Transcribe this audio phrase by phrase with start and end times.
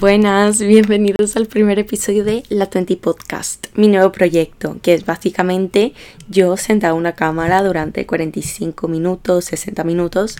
[0.00, 5.92] Buenas, bienvenidos al primer episodio de La 20 Podcast, mi nuevo proyecto, que es básicamente
[6.28, 10.36] yo sentada en una cámara durante 45 minutos, 60 minutos,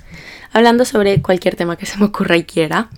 [0.52, 2.88] hablando sobre cualquier tema que se me ocurra y quiera.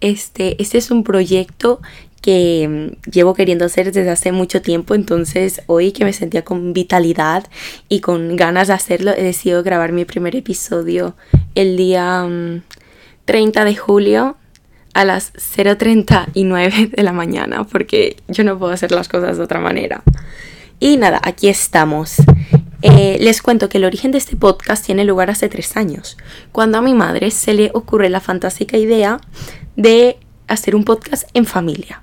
[0.00, 1.80] Este, este es un proyecto
[2.20, 6.72] que mm, llevo queriendo hacer desde hace mucho tiempo, entonces hoy que me sentía con
[6.72, 7.46] vitalidad
[7.88, 11.14] y con ganas de hacerlo, he decidido grabar mi primer episodio
[11.54, 12.28] el día
[13.26, 14.36] 30 mm, de julio
[14.94, 19.60] a las 0.39 de la mañana porque yo no puedo hacer las cosas de otra
[19.60, 20.02] manera.
[20.78, 22.16] Y nada, aquí estamos.
[22.82, 26.16] Eh, les cuento que el origen de este podcast tiene lugar hace tres años,
[26.50, 29.20] cuando a mi madre se le ocurre la fantástica idea
[29.76, 30.18] de
[30.48, 32.02] hacer un podcast en familia.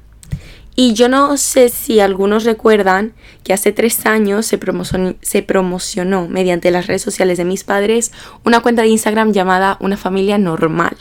[0.76, 3.14] Y yo no sé si algunos recuerdan
[3.44, 8.12] que hace tres años se promocionó, se promocionó mediante las redes sociales de mis padres
[8.46, 10.96] una cuenta de Instagram llamada Una familia normal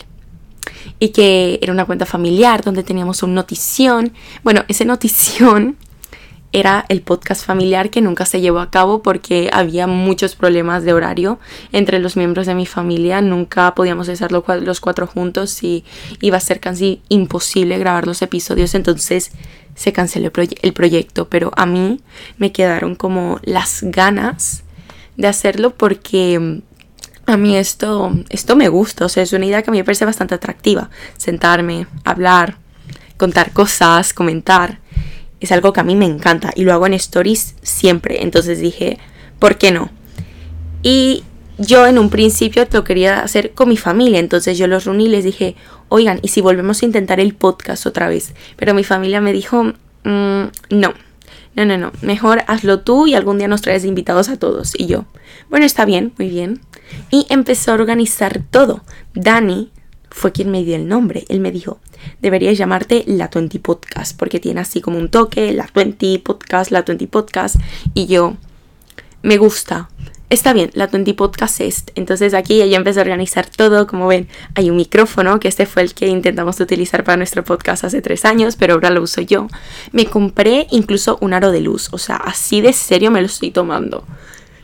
[0.98, 4.12] y que era una cuenta familiar donde teníamos un notición.
[4.42, 5.76] Bueno, ese notición
[6.52, 10.92] era el podcast familiar que nunca se llevó a cabo porque había muchos problemas de
[10.92, 11.38] horario
[11.72, 13.20] entre los miembros de mi familia.
[13.20, 15.84] Nunca podíamos estar los cuatro juntos y
[16.20, 18.74] iba a ser casi imposible grabar los episodios.
[18.74, 19.32] Entonces
[19.74, 21.28] se canceló el proyecto.
[21.28, 22.00] Pero a mí
[22.38, 24.64] me quedaron como las ganas
[25.16, 26.62] de hacerlo porque
[27.26, 29.84] a mí esto, esto me gusta, o sea, es una idea que a mí me
[29.84, 30.90] parece bastante atractiva.
[31.16, 32.56] Sentarme, hablar,
[33.16, 34.78] contar cosas, comentar.
[35.40, 38.22] Es algo que a mí me encanta y lo hago en stories siempre.
[38.22, 38.98] Entonces dije,
[39.38, 39.90] ¿por qué no?
[40.82, 41.24] Y
[41.58, 45.08] yo en un principio lo quería hacer con mi familia, entonces yo los reuní y
[45.08, 45.56] les dije,
[45.88, 48.34] oigan, ¿y si volvemos a intentar el podcast otra vez?
[48.56, 49.64] Pero mi familia me dijo,
[50.04, 50.94] mm, no,
[51.56, 54.78] no, no, no, mejor hazlo tú y algún día nos traes invitados a todos.
[54.78, 55.06] Y yo,
[55.50, 56.60] bueno, está bien, muy bien
[57.10, 58.82] y empezó a organizar todo.
[59.14, 59.70] Dani
[60.10, 61.24] fue quien me dio el nombre.
[61.28, 61.78] Él me dijo,
[62.20, 66.82] deberías llamarte La 20 Podcast, porque tiene así como un toque, La 20 Podcast, La
[66.82, 67.56] 20 Podcast.
[67.94, 68.36] Y yo,
[69.22, 69.88] me gusta.
[70.28, 71.84] Está bien, la 20 Podcast es.
[71.94, 73.86] Entonces aquí ella empezó a organizar todo.
[73.86, 74.26] Como ven,
[74.56, 78.24] hay un micrófono, que este fue el que intentamos utilizar para nuestro podcast hace tres
[78.24, 79.46] años, pero ahora lo uso yo.
[79.92, 81.90] Me compré incluso un aro de luz.
[81.92, 84.04] O sea, así de serio me lo estoy tomando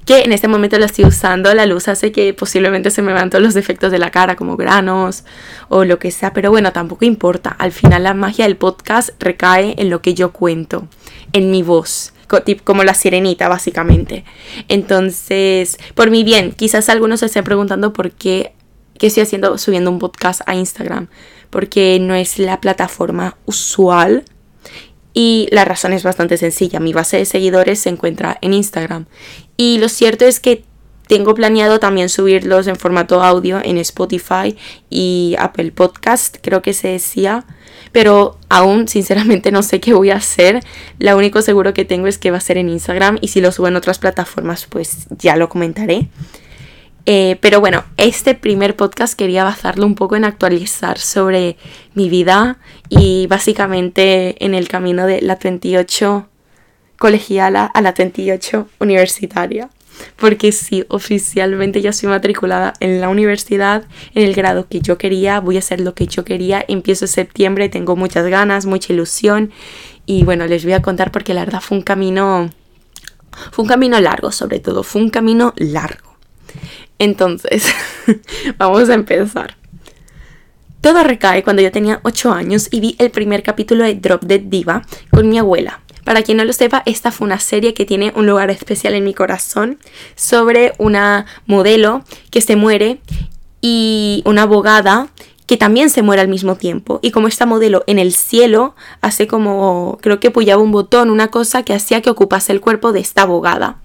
[0.05, 3.31] que en este momento la estoy usando, la luz hace que posiblemente se me vean
[3.31, 5.23] todos los defectos de la cara como granos
[5.69, 9.77] o lo que sea, pero bueno, tampoco importa, al final la magia del podcast recae
[9.79, 10.89] en lo que yo cuento,
[11.33, 12.13] en mi voz
[12.65, 14.25] como la sirenita básicamente.
[14.69, 18.53] Entonces, por mi bien, quizás algunos se estén preguntando por qué,
[18.99, 21.09] qué estoy haciendo subiendo un podcast a Instagram,
[21.51, 24.25] porque no es la plataforma usual
[25.15, 26.81] y la razón es bastante sencilla.
[26.81, 29.07] Mi base de seguidores se encuentra en Instagram.
[29.57, 30.65] Y lo cierto es que
[31.13, 34.57] tengo planeado también subirlos en formato audio en Spotify
[34.89, 37.45] y Apple Podcast, creo que se decía.
[37.93, 40.61] Pero aún sinceramente no sé qué voy a hacer.
[40.99, 43.53] Lo único seguro que tengo es que va a ser en Instagram y si lo
[43.53, 46.09] subo en otras plataformas pues ya lo comentaré.
[47.05, 51.59] Eh, pero bueno, este primer podcast quería basarlo un poco en actualizar sobre
[51.93, 52.57] mi vida
[52.89, 56.27] y básicamente en el camino de la 28
[56.97, 59.69] colegiala a la 28 universitaria.
[60.17, 65.41] Porque sí, oficialmente ya soy matriculada en la universidad, en el grado que yo quería,
[65.41, 69.53] voy a hacer lo que yo quería, empiezo septiembre, tengo muchas ganas, mucha ilusión
[70.07, 72.51] y bueno, les voy a contar porque la verdad fue un camino,
[73.51, 76.17] fue un camino largo sobre todo, fue un camino largo.
[76.99, 77.67] Entonces,
[78.59, 79.57] vamos a empezar.
[80.81, 84.41] Todo recae cuando yo tenía 8 años y vi el primer capítulo de Drop Dead
[84.41, 85.81] Diva con mi abuela.
[86.05, 89.05] Para quien no lo sepa, esta fue una serie que tiene un lugar especial en
[89.05, 89.79] mi corazón
[90.17, 93.01] sobre una modelo que se muere
[93.61, 95.09] y una abogada
[95.47, 96.99] que también se muere al mismo tiempo.
[97.03, 101.29] Y como esta modelo en el cielo hace como, creo que apoyaba un botón, una
[101.29, 103.79] cosa que hacía que ocupase el cuerpo de esta abogada.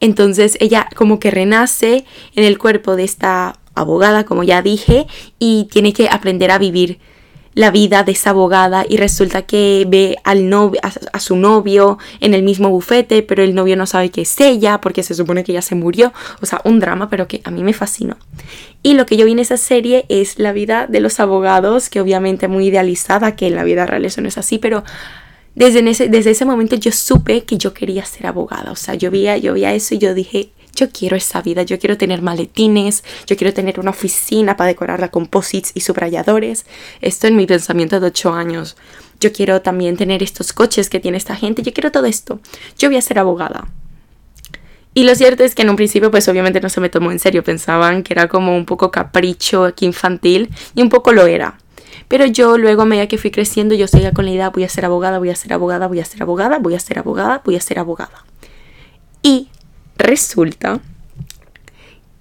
[0.00, 2.04] Entonces ella como que renace
[2.34, 5.06] en el cuerpo de esta abogada, como ya dije,
[5.38, 6.98] y tiene que aprender a vivir
[7.56, 12.34] la vida de esa abogada y resulta que ve al novio, a, su novio en
[12.34, 15.52] el mismo bufete, pero el novio no sabe que es ella porque se supone que
[15.52, 16.12] ella se murió.
[16.42, 18.18] O sea, un drama, pero que a mí me fascinó.
[18.82, 22.02] Y lo que yo vi en esa serie es la vida de los abogados, que
[22.02, 24.84] obviamente muy idealizada, que en la vida real eso no es así, pero
[25.54, 28.70] desde ese, desde ese momento yo supe que yo quería ser abogada.
[28.70, 31.78] O sea, yo veía, yo veía eso y yo dije, yo quiero esa vida, yo
[31.78, 36.66] quiero tener maletines, yo quiero tener una oficina para decorarla con posits y subrayadores.
[37.00, 38.76] Esto en mi pensamiento de 8 años.
[39.18, 42.38] Yo quiero también tener estos coches que tiene esta gente, yo quiero todo esto.
[42.78, 43.66] Yo voy a ser abogada.
[44.94, 47.18] Y lo cierto es que en un principio pues obviamente no se me tomó en
[47.18, 51.58] serio, pensaban que era como un poco capricho infantil y un poco lo era.
[52.08, 54.68] Pero yo luego, a medida que fui creciendo, yo seguía con la idea, voy a
[54.68, 57.56] ser abogada, voy a ser abogada, voy a ser abogada, voy a ser abogada, voy
[57.56, 58.24] a ser abogada.
[59.22, 59.48] Y
[59.98, 60.80] resulta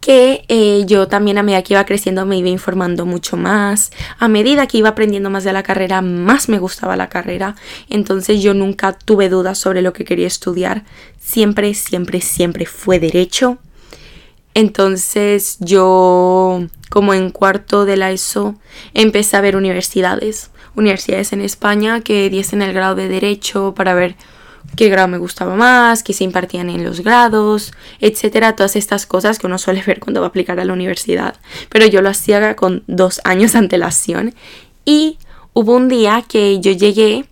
[0.05, 3.91] que eh, yo también a medida que iba creciendo me iba informando mucho más.
[4.19, 7.55] A medida que iba aprendiendo más de la carrera, más me gustaba la carrera.
[7.89, 10.83] Entonces yo nunca tuve dudas sobre lo que quería estudiar.
[11.19, 13.57] Siempre, siempre, siempre fue derecho.
[14.53, 18.53] Entonces yo, como en cuarto de la ESO,
[18.93, 20.51] empecé a ver universidades.
[20.75, 24.15] Universidades en España que diesen el grado de derecho para ver
[24.75, 29.39] qué grado me gustaba más, qué se impartían en los grados, etcétera, todas estas cosas
[29.39, 31.35] que uno suele ver cuando va a aplicar a la universidad.
[31.69, 34.35] Pero yo lo hacía con dos años de antelación
[34.83, 35.17] y
[35.53, 37.25] hubo un día que yo llegué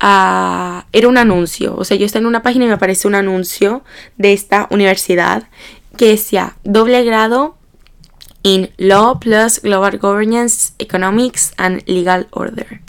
[0.00, 0.86] a...
[0.92, 3.84] era un anuncio, o sea, yo estaba en una página y me apareció un anuncio
[4.16, 5.44] de esta universidad
[5.96, 7.56] que decía doble grado
[8.42, 12.80] in Law plus Global Governance, Economics and Legal Order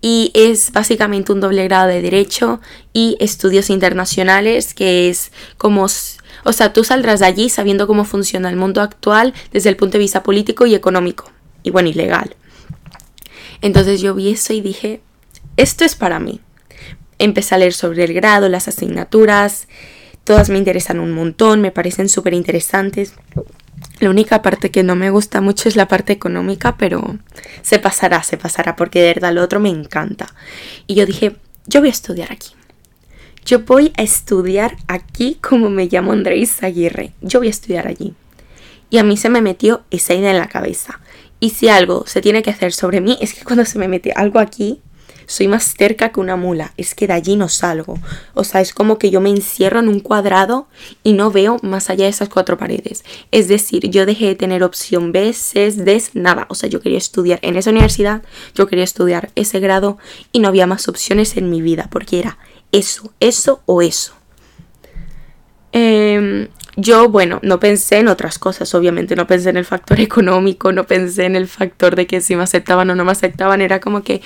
[0.00, 2.60] y es básicamente un doble grado de Derecho
[2.92, 5.86] y Estudios Internacionales, que es como...
[6.44, 9.92] O sea, tú saldrás de allí sabiendo cómo funciona el mundo actual desde el punto
[9.92, 11.30] de vista político y económico,
[11.62, 12.34] y bueno, y legal.
[13.60, 15.02] Entonces yo vi eso y dije,
[15.58, 16.40] esto es para mí.
[17.18, 19.68] Empecé a leer sobre el grado, las asignaturas,
[20.24, 23.12] todas me interesan un montón, me parecen súper interesantes.
[24.00, 27.18] La única parte que no me gusta mucho es la parte económica, pero
[27.60, 30.34] se pasará, se pasará, porque de verdad lo otro me encanta.
[30.86, 31.36] Y yo dije,
[31.66, 32.50] yo voy a estudiar aquí.
[33.44, 37.12] Yo voy a estudiar aquí como me llamo Andrés Aguirre.
[37.20, 38.14] Yo voy a estudiar allí.
[38.88, 41.00] Y a mí se me metió esa idea en la cabeza.
[41.38, 44.12] Y si algo se tiene que hacer sobre mí, es que cuando se me mete
[44.16, 44.80] algo aquí,
[45.30, 48.00] soy más cerca que una mula, es que de allí no salgo.
[48.34, 50.66] O sea, es como que yo me encierro en un cuadrado
[51.04, 53.04] y no veo más allá de esas cuatro paredes.
[53.30, 56.46] Es decir, yo dejé de tener opción B, C, D, nada.
[56.48, 58.22] O sea, yo quería estudiar en esa universidad,
[58.56, 59.98] yo quería estudiar ese grado
[60.32, 62.38] y no había más opciones en mi vida porque era
[62.72, 64.14] eso, eso o eso.
[65.70, 70.72] Em, yo, bueno, no pensé en otras cosas, obviamente, no pensé en el factor económico,
[70.72, 73.78] no pensé en el factor de que si me aceptaban o no me aceptaban, era
[73.78, 74.22] como que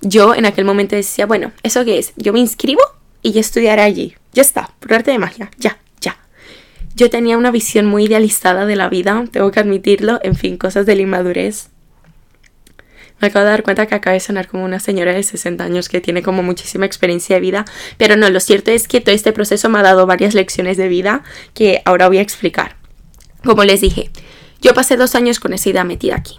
[0.00, 2.12] yo en aquel momento decía, bueno, ¿eso qué es?
[2.16, 2.82] Yo me inscribo
[3.22, 4.14] y ya estudiaré allí.
[4.32, 6.18] Ya está, por arte de magia, ya, ya.
[6.94, 10.86] Yo tenía una visión muy idealizada de la vida, tengo que admitirlo, en fin, cosas
[10.86, 11.70] de la inmadurez.
[13.18, 15.88] Me acabo de dar cuenta que acaba de sonar como una señora de 60 años
[15.88, 17.64] que tiene como muchísima experiencia de vida,
[17.96, 20.88] pero no, lo cierto es que todo este proceso me ha dado varias lecciones de
[20.88, 21.22] vida
[21.54, 22.76] que ahora voy a explicar.
[23.42, 24.10] Como les dije,
[24.60, 26.38] yo pasé dos años con esa idea metida aquí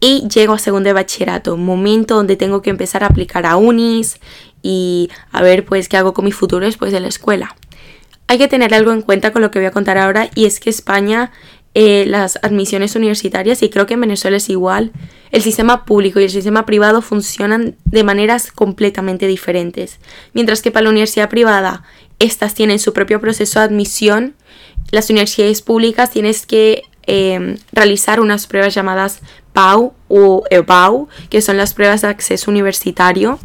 [0.00, 4.20] y llego a segundo de bachillerato, momento donde tengo que empezar a aplicar a unis
[4.62, 7.56] y a ver pues qué hago con mi futuro después de la escuela.
[8.26, 10.60] Hay que tener algo en cuenta con lo que voy a contar ahora y es
[10.60, 11.32] que España
[11.74, 14.92] eh, las admisiones universitarias y creo que en Venezuela es igual,
[15.30, 20.00] el sistema público y el sistema privado funcionan de maneras completamente diferentes.
[20.32, 21.84] Mientras que para la universidad privada
[22.18, 24.34] estas tienen su propio proceso de admisión,
[24.90, 29.20] las universidades públicas tienes que Em, realizar unas pruebas llamadas
[29.54, 33.38] PAU o EBAU, que son las pruebas de acceso universitario.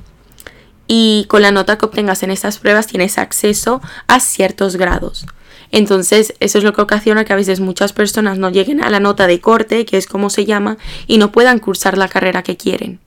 [0.85, 5.25] Y con la nota que obtengas en estas pruebas tienes acceso a ciertos grados.
[5.71, 8.99] Entonces, eso es lo que ocasiona que a veces muchas personas no lleguen a la
[8.99, 12.57] nota de corte, que es como se llama, y no puedan cursar la carrera que
[12.57, 12.99] quieren.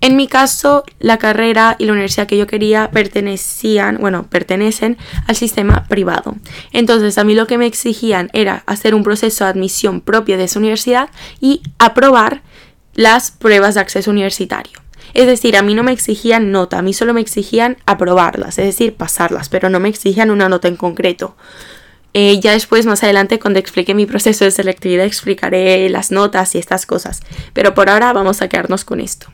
[0.00, 4.96] En mi caso, la carrera y la universidad que yo quería pertenecían, bueno, pertenecen
[5.26, 6.36] al sistema privado.
[6.72, 10.44] Entonces, a mí lo que me exigían era hacer un proceso de admisión propio de
[10.44, 11.10] esa universidad
[11.40, 12.42] y aprobar
[12.94, 14.80] las pruebas de acceso universitario.
[15.14, 18.66] Es decir, a mí no me exigían nota, a mí solo me exigían aprobarlas, es
[18.66, 21.36] decir, pasarlas, pero no me exigían una nota en concreto.
[22.12, 26.58] Eh, ya después, más adelante, cuando explique mi proceso de selectividad, explicaré las notas y
[26.58, 27.20] estas cosas.
[27.52, 29.28] Pero por ahora vamos a quedarnos con esto.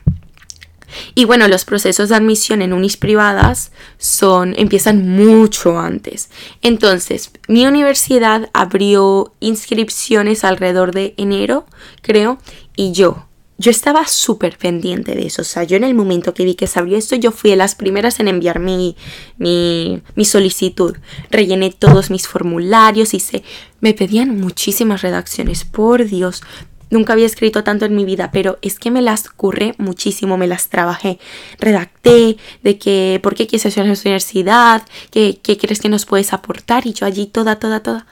[1.15, 6.29] Y bueno, los procesos de admisión en unis privadas son empiezan mucho antes.
[6.61, 11.65] Entonces, mi universidad abrió inscripciones alrededor de enero,
[12.01, 12.39] creo,
[12.75, 13.27] y yo
[13.59, 15.41] yo estaba súper pendiente de eso.
[15.41, 17.55] O sea, yo en el momento que vi que se abrió esto, yo fui de
[17.55, 18.95] las primeras en enviar mi,
[19.37, 20.95] mi, solicitud.
[21.31, 23.43] Rellené todos mis formularios, hice...
[23.79, 26.41] Me pedían muchísimas redacciones, por Dios.
[26.89, 30.47] Nunca había escrito tanto en mi vida, pero es que me las curré muchísimo, me
[30.47, 31.19] las trabajé.
[31.59, 36.05] Redacté de que por qué quieres estudiar en la universidad, qué, qué crees que nos
[36.05, 38.05] puedes aportar y yo allí toda, toda, toda.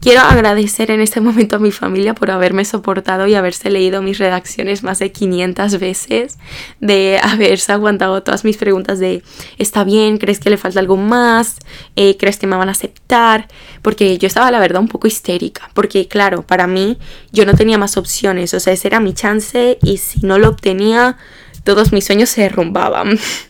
[0.00, 4.16] Quiero agradecer en este momento a mi familia por haberme soportado y haberse leído mis
[4.16, 6.38] redacciones más de 500 veces,
[6.80, 9.22] de haberse aguantado todas mis preguntas de
[9.58, 10.16] ¿está bien?
[10.16, 11.58] ¿Crees que le falta algo más?
[11.96, 13.48] Eh, ¿Crees que me van a aceptar?
[13.82, 16.98] Porque yo estaba la verdad un poco histérica, porque claro, para mí
[17.30, 20.48] yo no tenía más opciones, o sea, ese era mi chance y si no lo
[20.48, 21.18] obtenía,
[21.62, 23.18] todos mis sueños se derrumbaban.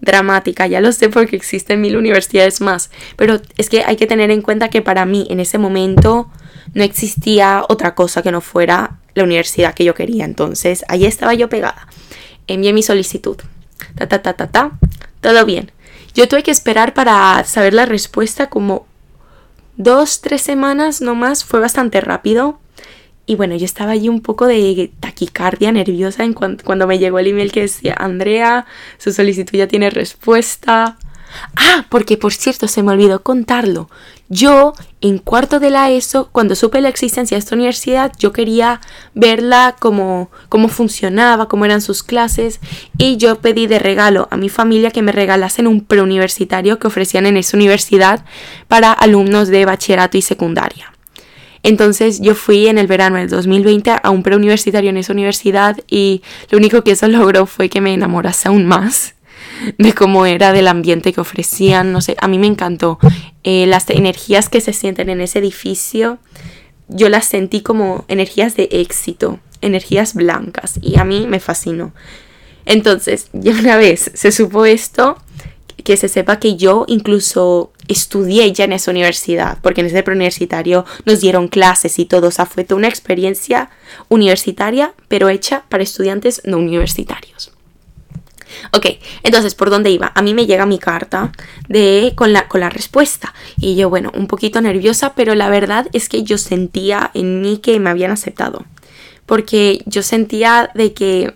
[0.00, 4.30] dramática, ya lo sé porque existen mil universidades más, pero es que hay que tener
[4.30, 6.30] en cuenta que para mí en ese momento
[6.74, 11.34] no existía otra cosa que no fuera la universidad que yo quería, entonces ahí estaba
[11.34, 11.88] yo pegada.
[12.46, 13.36] Envié mi solicitud.
[13.96, 14.72] Ta ta ta ta ta.
[15.20, 15.72] Todo bien.
[16.14, 18.86] Yo tuve que esperar para saber la respuesta como
[19.76, 21.44] dos, tres semanas no más.
[21.44, 22.59] Fue bastante rápido.
[23.30, 27.28] Y bueno, yo estaba allí un poco de taquicardia nerviosa en cuando me llegó el
[27.28, 28.66] email que decía, Andrea,
[28.98, 30.98] su solicitud ya tiene respuesta.
[31.54, 33.88] Ah, porque por cierto, se me olvidó contarlo.
[34.28, 38.80] Yo, en cuarto de la ESO, cuando supe la existencia de esta universidad, yo quería
[39.14, 42.58] verla como cómo funcionaba, cómo eran sus clases,
[42.98, 47.26] y yo pedí de regalo a mi familia que me regalasen un preuniversitario que ofrecían
[47.26, 48.24] en esa universidad
[48.66, 50.92] para alumnos de bachillerato y secundaria.
[51.62, 56.22] Entonces yo fui en el verano del 2020 a un preuniversitario en esa universidad y
[56.50, 59.14] lo único que eso logró fue que me enamorase aún más
[59.78, 62.98] de cómo era, del ambiente que ofrecían, no sé, a mí me encantó.
[63.44, 66.18] Eh, las energías que se sienten en ese edificio,
[66.88, 71.92] yo las sentí como energías de éxito, energías blancas y a mí me fascinó.
[72.66, 75.16] Entonces, ya una vez se supo esto,
[75.84, 80.84] que se sepa que yo incluso estudié ya en esa universidad, porque en ese preuniversitario
[81.04, 83.70] nos dieron clases y todo, o sea, fue toda una experiencia
[84.08, 87.52] universitaria, pero hecha para estudiantes no universitarios.
[88.72, 88.86] Ok,
[89.22, 90.12] entonces, ¿por dónde iba?
[90.14, 91.32] A mí me llega mi carta
[91.68, 93.32] de, con, la, con la respuesta.
[93.56, 97.58] Y yo, bueno, un poquito nerviosa, pero la verdad es que yo sentía en mí
[97.58, 98.64] que me habían aceptado.
[99.26, 101.34] Porque yo sentía de que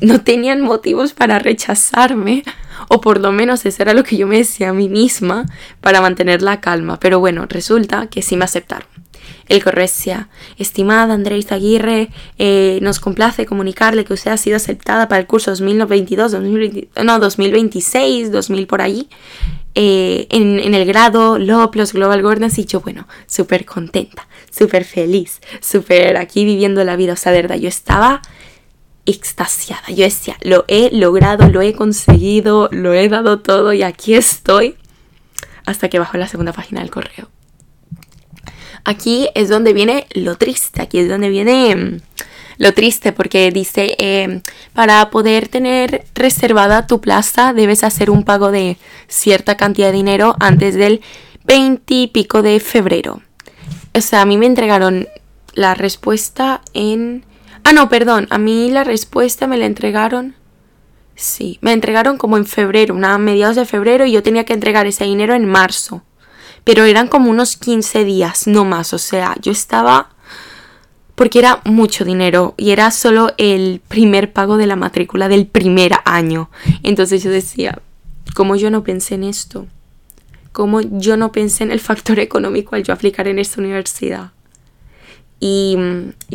[0.00, 2.44] no tenían motivos para rechazarme
[2.88, 5.46] o por lo menos eso era lo que yo me decía a mí misma
[5.80, 6.98] para mantener la calma.
[7.00, 8.86] Pero bueno, resulta que sí me aceptaron.
[9.48, 15.08] El correo decía, estimada Andrés Aguirre, eh, nos complace comunicarle que usted ha sido aceptada
[15.08, 19.08] para el curso 2022, 2020, no, 2026, 2000 por allí,
[19.74, 24.84] eh, en, en, el grado LOP, los Global Gordons, y yo, bueno, súper contenta, súper
[24.84, 28.20] feliz, súper aquí viviendo la vida, o sea, de verdad, yo estaba
[29.08, 29.88] extasiada.
[29.88, 34.76] Yo decía, lo he logrado, lo he conseguido, lo he dado todo y aquí estoy.
[35.64, 37.28] Hasta que bajo la segunda página del correo.
[38.84, 42.00] Aquí es donde viene lo triste, aquí es donde viene mm,
[42.58, 48.50] lo triste porque dice, em, para poder tener reservada tu plaza debes hacer un pago
[48.50, 51.00] de cierta cantidad de dinero antes del
[51.44, 53.22] 20 y pico de febrero.
[53.94, 55.08] O sea, a mí me entregaron
[55.54, 57.24] la respuesta en
[57.64, 60.34] Ah, no, perdón, a mí la respuesta me la entregaron.
[61.14, 64.86] Sí, me entregaron como en febrero, una mediados de febrero, y yo tenía que entregar
[64.86, 66.02] ese dinero en marzo.
[66.64, 68.92] Pero eran como unos 15 días, no más.
[68.92, 70.10] O sea, yo estaba.
[71.14, 75.92] Porque era mucho dinero y era solo el primer pago de la matrícula del primer
[76.04, 76.50] año.
[76.84, 77.80] Entonces yo decía,
[78.34, 79.66] ¿cómo yo no pensé en esto?
[80.52, 84.30] ¿Cómo yo no pensé en el factor económico al yo aplicar en esta universidad?
[85.40, 85.76] Y,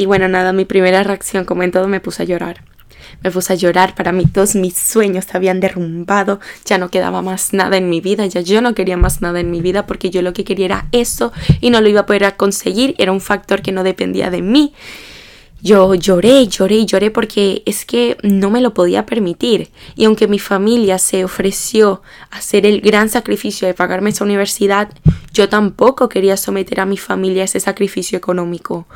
[0.06, 2.62] bueno, nada, mi primera reacción, como en todo, me puse a llorar.
[3.22, 7.22] Me puse a llorar, para mí todos mis sueños se habían derrumbado, ya no quedaba
[7.22, 10.10] más nada en mi vida, ya yo no quería más nada en mi vida porque
[10.10, 11.32] yo lo que quería era eso
[11.62, 14.74] y no lo iba a poder conseguir, era un factor que no dependía de mí.
[15.64, 19.70] Yo lloré, lloré y lloré porque es que no me lo podía permitir.
[19.96, 22.02] Y aunque mi familia se ofreció
[22.32, 24.90] a hacer el gran sacrificio de pagarme esa universidad,
[25.34, 28.88] yo tampoco quería someter a mi familia a ese sacrificio económico.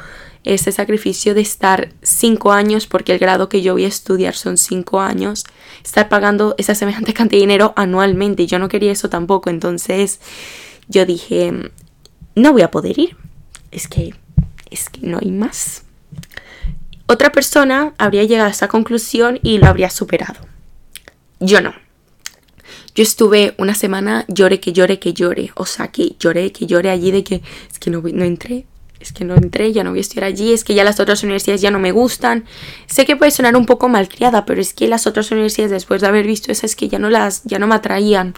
[0.43, 4.57] Ese sacrificio de estar cinco años, porque el grado que yo voy a estudiar son
[4.57, 5.45] cinco años,
[5.86, 8.45] estar pagando esa semejante cantidad de dinero anualmente.
[8.45, 9.50] Yo no quería eso tampoco.
[9.50, 10.19] Entonces
[10.89, 11.53] yo dije,
[12.36, 13.15] no voy a poder ir.
[13.71, 14.13] Es que,
[14.69, 15.87] es que no hay más
[17.07, 20.41] otra persona habría llegado a esa conclusión y lo habría superado.
[21.39, 21.73] Yo no.
[22.95, 25.51] Yo estuve una semana lloré que lloré que lloré.
[25.55, 28.65] O sea, que lloré que lloré allí de que es que no, no entré.
[28.99, 31.21] Es que no entré, ya no voy a estudiar allí, es que ya las otras
[31.21, 32.45] universidades ya no me gustan.
[32.87, 36.07] Sé que puede sonar un poco malcriada, pero es que las otras universidades después de
[36.07, 38.33] haber visto esas que ya no las ya no me atraían.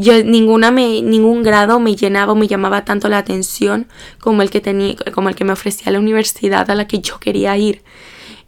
[0.00, 3.86] Yo, ninguna me, ningún grado me llenaba o me llamaba tanto la atención
[4.18, 7.18] como el que tenía, como el que me ofrecía la universidad a la que yo
[7.18, 7.82] quería ir.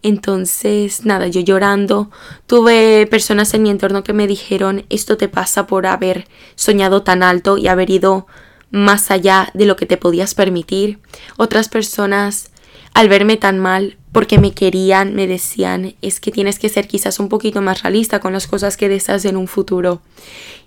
[0.02, 2.10] Entonces, nada, yo llorando,
[2.46, 7.22] tuve personas en mi entorno que me dijeron, esto te pasa por haber soñado tan
[7.22, 8.26] alto y haber ido
[8.70, 10.98] más allá de lo que te podías permitir.
[11.36, 12.50] Otras personas,
[12.94, 17.20] al verme tan mal, porque me querían, me decían, es que tienes que ser quizás
[17.20, 20.02] un poquito más realista con las cosas que deseas en un futuro.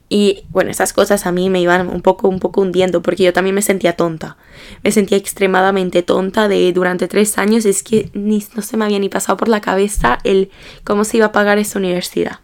[0.08, 3.34] Y bueno, esas cosas a mí me iban un poco, un poco hundiendo porque yo
[3.34, 4.38] también me sentía tonta.
[4.84, 7.66] Me sentía extremadamente tonta de durante tres años.
[7.66, 10.52] Es que ni, no se me había ni pasado por la cabeza el
[10.84, 12.40] cómo se iba a pagar esa universidad.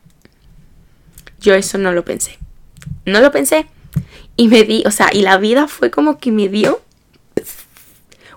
[1.40, 2.40] Yo eso no lo pensé.
[3.06, 3.68] No lo pensé.
[4.36, 6.82] Y me di, o sea, y la vida fue como que me dio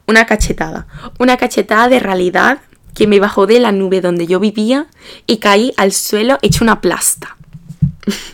[0.07, 0.87] una cachetada.
[1.19, 2.59] Una cachetada de realidad
[2.95, 4.87] que me bajó de la nube donde yo vivía
[5.27, 7.37] y caí al suelo hecho una plasta.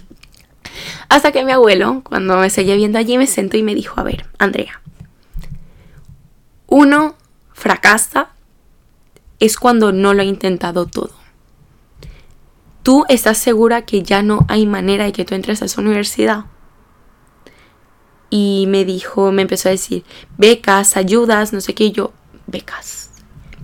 [1.10, 4.04] Hasta que mi abuelo, cuando me seguía viendo allí, me sentó y me dijo, a
[4.04, 4.80] ver, Andrea,
[6.68, 7.16] uno
[7.52, 8.30] fracasa
[9.40, 11.10] es cuando no lo ha intentado todo.
[12.84, 16.44] ¿Tú estás segura que ya no hay manera de que tú entres a esa universidad?
[18.30, 20.04] Y me dijo, me empezó a decir,
[20.38, 22.12] becas, ayudas, no sé qué, yo,
[22.46, 23.10] becas,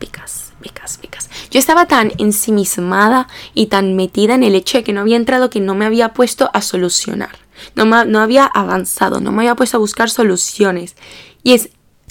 [0.00, 1.28] becas, becas, becas.
[1.50, 5.50] Yo estaba tan ensimismada y tan metida en el hecho de que no había entrado
[5.50, 7.36] que no me había puesto a solucionar.
[7.74, 10.96] No, no había avanzado, no me había puesto a buscar soluciones.
[11.42, 11.70] Y es,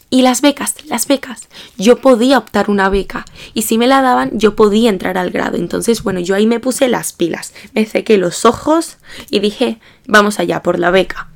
[0.10, 1.48] y las becas, las becas.
[1.78, 5.58] Yo podía optar una beca y si me la daban yo podía entrar al grado.
[5.58, 8.98] Entonces, bueno, yo ahí me puse las pilas, me sequé los ojos
[9.30, 11.30] y dije, vamos allá por la beca.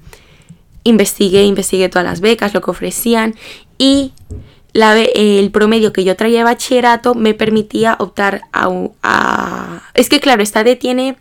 [0.83, 3.35] Investigué, investigué todas las becas, lo que ofrecían
[3.77, 4.13] y
[4.73, 10.63] el promedio que yo traía de bachillerato me permitía optar a, Es que claro, esta
[10.63, 11.17] de tiene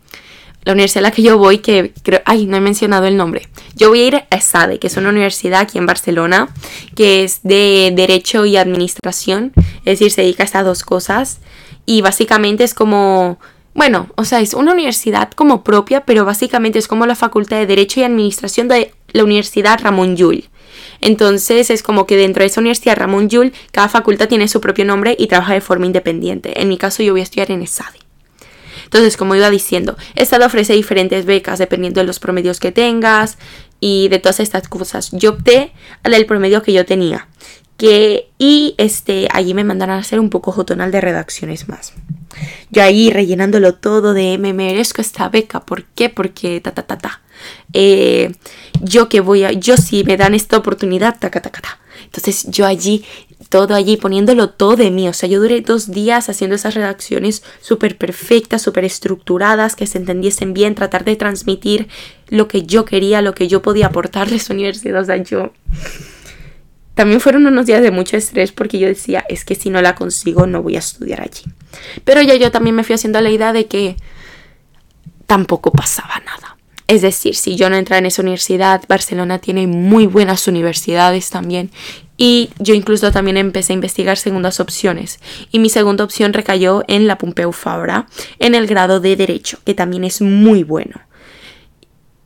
[0.64, 3.48] la universidad a la que yo voy, que creo, ay, no he mencionado el nombre.
[3.74, 6.48] Yo voy a ir a ESADE, que es una universidad aquí en Barcelona,
[6.94, 11.38] que es de Derecho y Administración, es decir, se dedica a estas dos cosas.
[11.86, 13.38] Y básicamente es como,
[13.72, 17.66] bueno, o sea, es una universidad como propia, pero básicamente es como la Facultad de
[17.66, 20.50] Derecho y Administración de la Universidad Ramón Llull.
[21.00, 24.84] Entonces es como que dentro de esa Universidad Ramón Llull, cada facultad tiene su propio
[24.84, 26.60] nombre y trabaja de forma independiente.
[26.60, 27.98] En mi caso yo voy a estudiar en ESADE.
[28.84, 33.36] Entonces, como iba diciendo, ESADE ofrece diferentes becas dependiendo de los promedios que tengas
[33.80, 35.10] y de todas estas cosas.
[35.12, 37.28] Yo opté al del promedio que yo tenía.
[37.76, 41.92] Que, y este, allí me mandaron a hacer un poco jotonal de redacciones más.
[42.70, 45.60] Yo ahí rellenándolo todo de me merezco esta beca.
[45.60, 46.08] ¿Por qué?
[46.08, 47.20] Porque ta ta ta ta.
[47.72, 48.32] Eh,
[48.80, 51.78] yo que voy a, yo si me dan esta oportunidad, ta ta ta ta.
[52.04, 53.04] Entonces yo allí,
[53.50, 55.08] todo allí, poniéndolo todo de mí.
[55.08, 59.98] O sea, yo duré dos días haciendo esas redacciones súper perfectas, súper estructuradas, que se
[59.98, 61.88] entendiesen bien, tratar de transmitir
[62.28, 65.02] lo que yo quería, lo que yo podía aportarles a la universidad.
[65.02, 65.52] O sea, yo...
[66.94, 69.94] También fueron unos días de mucho estrés porque yo decía, es que si no la
[69.94, 71.44] consigo no voy a estudiar allí.
[72.04, 73.94] Pero ya yo también me fui haciendo la idea de que
[75.26, 76.57] tampoco pasaba nada.
[76.88, 81.70] Es decir, si yo no entraba en esa universidad, Barcelona tiene muy buenas universidades también.
[82.16, 85.20] Y yo incluso también empecé a investigar segundas opciones.
[85.52, 88.06] Y mi segunda opción recayó en la Pompeu Fabra,
[88.38, 90.98] en el grado de Derecho, que también es muy bueno.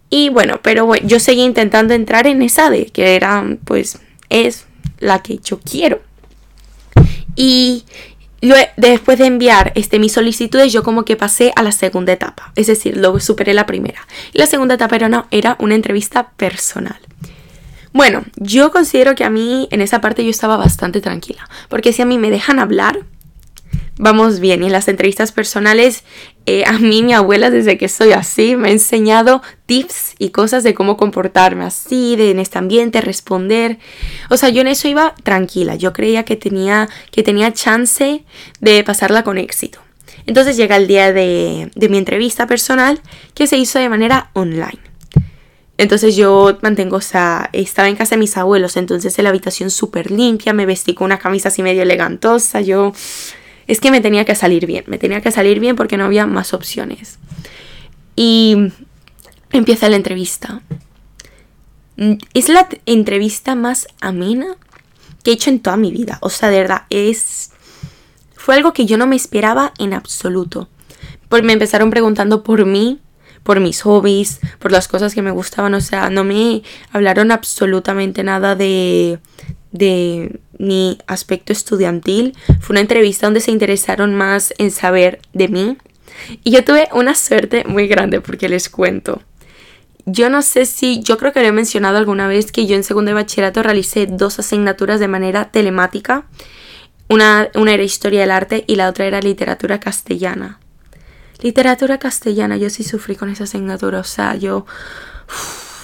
[0.09, 3.99] Y bueno, pero yo seguí intentando entrar en ESADE, que era, pues,
[4.29, 4.67] es
[5.01, 6.01] la que yo quiero.
[7.35, 7.85] Y
[8.77, 12.53] después de enviar este, mis solicitudes, yo como que pasé a la segunda etapa.
[12.57, 14.07] Es decir, luego superé la primera.
[14.33, 16.99] Y la segunda etapa era una, era una entrevista personal.
[17.93, 21.49] Bueno, yo considero que a mí en esa parte yo estaba bastante tranquila.
[21.69, 23.01] Porque si a mí me dejan hablar,
[23.99, 24.63] vamos bien.
[24.63, 26.05] Y en las entrevistas personales,
[26.47, 30.65] eh, a mí mi abuela desde que soy así me ha enseñado tips y cosas
[30.65, 33.79] de cómo comportarme así, de en este ambiente, responder.
[34.31, 35.75] O sea, yo en eso iba tranquila.
[35.77, 38.25] Yo creía que tenía, que tenía chance
[38.61, 39.79] de pasarla con éxito.
[40.27, 43.01] Entonces llega el día de, de mi entrevista personal
[43.35, 44.79] que se hizo de manera online.
[45.79, 49.71] Entonces yo mantengo, o sea, estaba en casa de mis abuelos, entonces en la habitación
[49.71, 52.93] súper limpia, me vestí con una camisa así medio elegantosa, yo
[53.67, 56.27] es que me tenía que salir bien, me tenía que salir bien porque no había
[56.27, 57.19] más opciones.
[58.17, 58.73] Y
[59.51, 60.63] empieza la entrevista.
[62.35, 64.57] Es la entrevista más amena
[65.23, 66.19] que he hecho en toda mi vida.
[66.21, 67.51] O sea, de verdad, es...
[68.35, 70.69] Fue algo que yo no me esperaba en absoluto.
[71.29, 73.01] Porque me empezaron preguntando por mí,
[73.45, 75.75] por mis hobbies, por las cosas que me gustaban.
[75.75, 79.21] O sea, no me hablaron absolutamente nada de,
[79.71, 82.35] de mi aspecto estudiantil.
[82.61, 85.77] Fue una entrevista donde se interesaron más en saber de mí.
[86.45, 89.21] Y yo tuve una suerte muy grande porque les cuento.
[90.07, 92.85] Yo no sé si, yo creo que lo he mencionado alguna vez que yo en
[92.85, 96.27] segundo de bachillerato realicé dos asignaturas de manera telemática.
[97.09, 100.61] Una era historia del arte y la otra era literatura castellana.
[101.41, 104.65] Literatura castellana, yo sí sufrí con esa asignatura, o sea, yo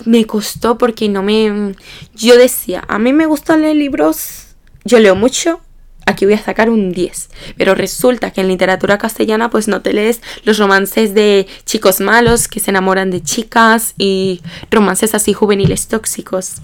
[0.05, 1.75] me costó porque no me...
[2.15, 4.48] Yo decía, a mí me gustan leer libros,
[4.89, 5.61] yo leo mucho,
[6.07, 7.29] aquí voy a sacar un 10.
[7.57, 12.49] Pero resulta que en literatura castellana pues no te lees los romances de chicos malos
[12.49, 16.55] que se enamoran de chicas y romances así juveniles tóxicos,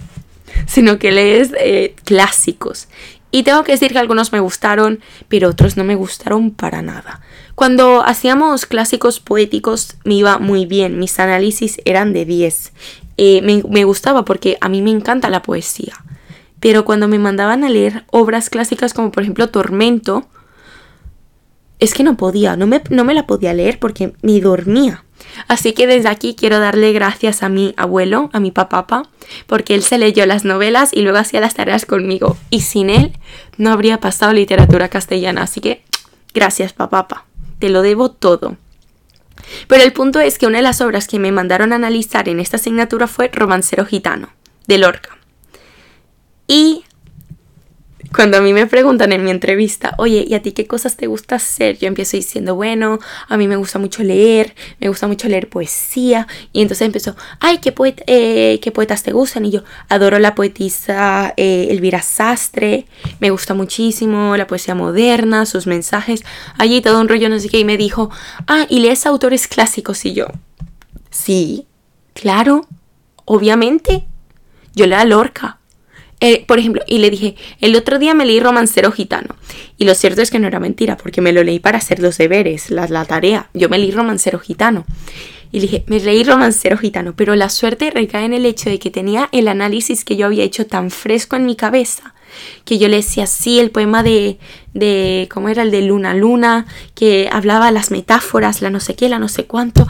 [0.66, 2.88] sino que lees eh, clásicos.
[3.30, 7.20] Y tengo que decir que algunos me gustaron, pero otros no me gustaron para nada.
[7.56, 12.72] Cuando hacíamos clásicos poéticos me iba muy bien, mis análisis eran de 10.
[13.16, 15.94] Eh, me, me gustaba porque a mí me encanta la poesía
[16.64, 20.26] pero cuando me mandaban a leer obras clásicas como por ejemplo Tormento,
[21.78, 25.04] es que no podía, no me, no me la podía leer porque ni dormía.
[25.46, 29.02] Así que desde aquí quiero darle gracias a mi abuelo, a mi papá,
[29.46, 32.38] porque él se leyó las novelas y luego hacía las tareas conmigo.
[32.48, 33.12] Y sin él
[33.58, 35.42] no habría pasado literatura castellana.
[35.42, 35.82] Así que
[36.32, 37.26] gracias, papá.
[37.58, 38.56] Te lo debo todo.
[39.68, 42.40] Pero el punto es que una de las obras que me mandaron a analizar en
[42.40, 44.30] esta asignatura fue Romancero Gitano,
[44.66, 45.18] de Lorca.
[46.46, 46.84] Y
[48.14, 51.08] cuando a mí me preguntan en mi entrevista, oye, ¿y a ti qué cosas te
[51.08, 51.78] gusta hacer?
[51.78, 56.28] Yo empiezo diciendo, bueno, a mí me gusta mucho leer, me gusta mucho leer poesía.
[56.52, 57.74] Y entonces empezó, ay, ¿qué,
[58.06, 59.46] eh, ¿qué poetas te gustan?
[59.46, 62.86] Y yo adoro la poetisa eh, Elvira Sastre,
[63.18, 66.22] me gusta muchísimo la poesía moderna, sus mensajes.
[66.56, 67.58] Allí todo un rollo, no sé qué.
[67.58, 68.10] Y me dijo,
[68.46, 70.04] ah, ¿y lees autores clásicos?
[70.04, 70.26] Y yo,
[71.10, 71.66] sí,
[72.12, 72.68] claro,
[73.24, 74.06] obviamente.
[74.76, 75.58] Yo leo a Lorca,
[76.26, 79.36] eh, por ejemplo, y le dije, el otro día me leí Romancero Gitano.
[79.76, 82.16] Y lo cierto es que no era mentira, porque me lo leí para hacer los
[82.16, 83.50] deberes, la, tarea.
[83.52, 84.86] Yo me leí Romancero Gitano.
[85.52, 88.78] Y le dije, me leí Romancero Gitano, pero la suerte recae en el hecho de
[88.78, 92.14] que tenía el análisis que yo había hecho tan fresco en mi cabeza,
[92.64, 94.38] que yo le decía, sí, el poema de,
[94.72, 95.60] de, ¿cómo era?
[95.60, 99.44] El de Luna Luna, que hablaba las metáforas, la no sé qué, la no sé
[99.44, 99.86] cuánto.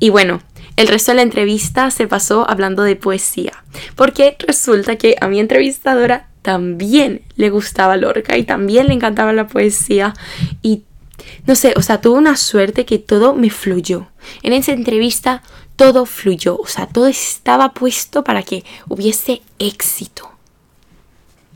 [0.00, 0.42] Y bueno,
[0.76, 5.40] el resto de la entrevista se pasó hablando de poesía, porque resulta que a mi
[5.40, 10.14] entrevistadora también le gustaba Lorca y también le encantaba la poesía
[10.62, 10.84] y
[11.46, 14.08] no sé, o sea, tuve una suerte que todo me fluyó.
[14.42, 15.42] En esa entrevista
[15.76, 20.30] todo fluyó, o sea, todo estaba puesto para que hubiese éxito.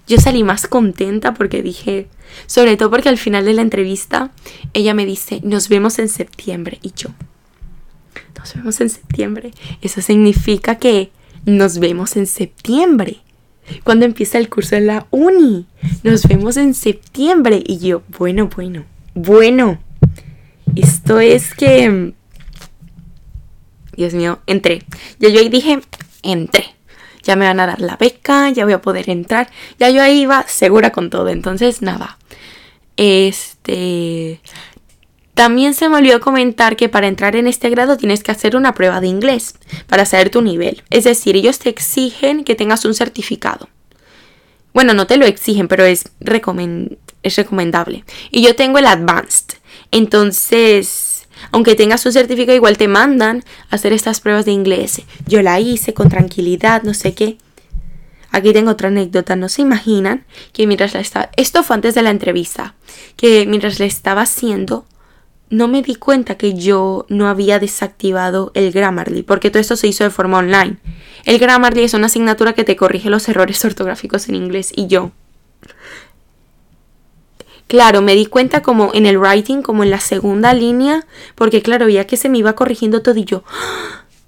[0.06, 2.09] Yo salí más contenta porque dije,
[2.46, 4.30] sobre todo porque al final de la entrevista
[4.72, 7.11] ella me dice, nos vemos en septiembre y yo,
[8.40, 9.53] nos vemos en septiembre.
[9.83, 11.11] Eso significa que
[11.44, 13.18] nos vemos en septiembre.
[13.85, 15.66] Cuando empieza el curso de la uni.
[16.03, 17.62] Nos vemos en septiembre.
[17.64, 19.79] Y yo, bueno, bueno, bueno.
[20.74, 22.14] Esto es que...
[23.96, 24.83] Dios mío, entré.
[25.18, 25.79] Ya yo ahí dije,
[26.22, 26.64] entré.
[27.22, 29.50] Ya me van a dar la beca, ya voy a poder entrar.
[29.79, 31.29] Ya yo ahí iba segura con todo.
[31.29, 32.18] Entonces, nada.
[32.96, 34.40] Este...
[35.40, 38.74] También se me olvidó comentar que para entrar en este grado tienes que hacer una
[38.74, 39.55] prueba de inglés
[39.87, 40.83] para saber tu nivel.
[40.90, 43.70] Es decir, ellos te exigen que tengas un certificado.
[44.74, 46.11] Bueno, no te lo exigen, pero es,
[47.22, 48.05] es recomendable.
[48.31, 49.55] Y yo tengo el Advanced.
[49.90, 55.00] Entonces, aunque tengas un certificado, igual te mandan hacer estas pruebas de inglés.
[55.26, 57.38] Yo la hice con tranquilidad, no sé qué.
[58.31, 59.37] Aquí tengo otra anécdota.
[59.37, 61.31] No se imaginan que mientras la estaba...
[61.37, 62.74] Esto fue antes de la entrevista.
[63.16, 64.85] Que mientras le estaba haciendo,
[65.50, 69.88] no me di cuenta que yo no había desactivado el Grammarly, porque todo esto se
[69.88, 70.78] hizo de forma online.
[71.26, 75.10] El Grammarly es una asignatura que te corrige los errores ortográficos en inglés y yo.
[77.66, 81.88] Claro, me di cuenta como en el writing, como en la segunda línea, porque claro,
[81.88, 83.44] ya que se me iba corrigiendo todo y yo.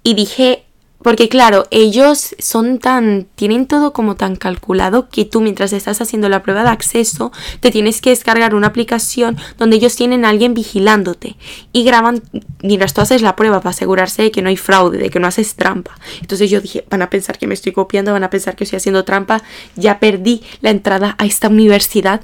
[0.05, 0.65] Y dije,
[1.03, 6.29] porque claro, ellos son tan, tienen todo como tan calculado que tú mientras estás haciendo
[6.29, 10.53] la prueba de acceso te tienes que descargar una aplicación donde ellos tienen a alguien
[10.53, 11.35] vigilándote
[11.73, 12.23] y graban
[12.61, 15.27] mientras tú haces la prueba para asegurarse de que no hay fraude, de que no
[15.27, 15.97] haces trampa.
[16.21, 18.77] Entonces yo dije, van a pensar que me estoy copiando, van a pensar que estoy
[18.77, 19.43] haciendo trampa,
[19.75, 22.21] ya perdí la entrada a esta universidad.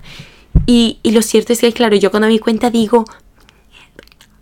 [0.65, 3.05] Y, y lo cierto es que, claro, yo cuando me di cuenta digo,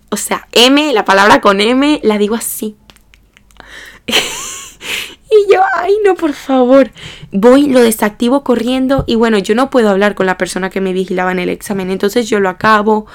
[0.09, 2.75] o sea, M, la palabra con M, la digo así
[5.31, 6.91] y yo, ay no, por favor.
[7.31, 10.93] Voy, lo desactivo corriendo y bueno, yo no puedo hablar con la persona que me
[10.93, 11.91] vigilaba en el examen.
[11.91, 13.05] Entonces yo lo acabo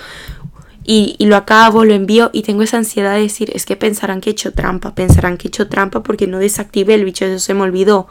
[0.85, 4.31] y, lo acabo, lo envío y tengo esa ansiedad de decir, es que pensarán que
[4.31, 7.55] he hecho trampa, pensarán que he hecho trampa porque no desactivé el bicho, eso se
[7.55, 8.09] me olvidó.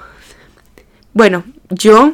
[1.13, 2.13] Bueno, yo,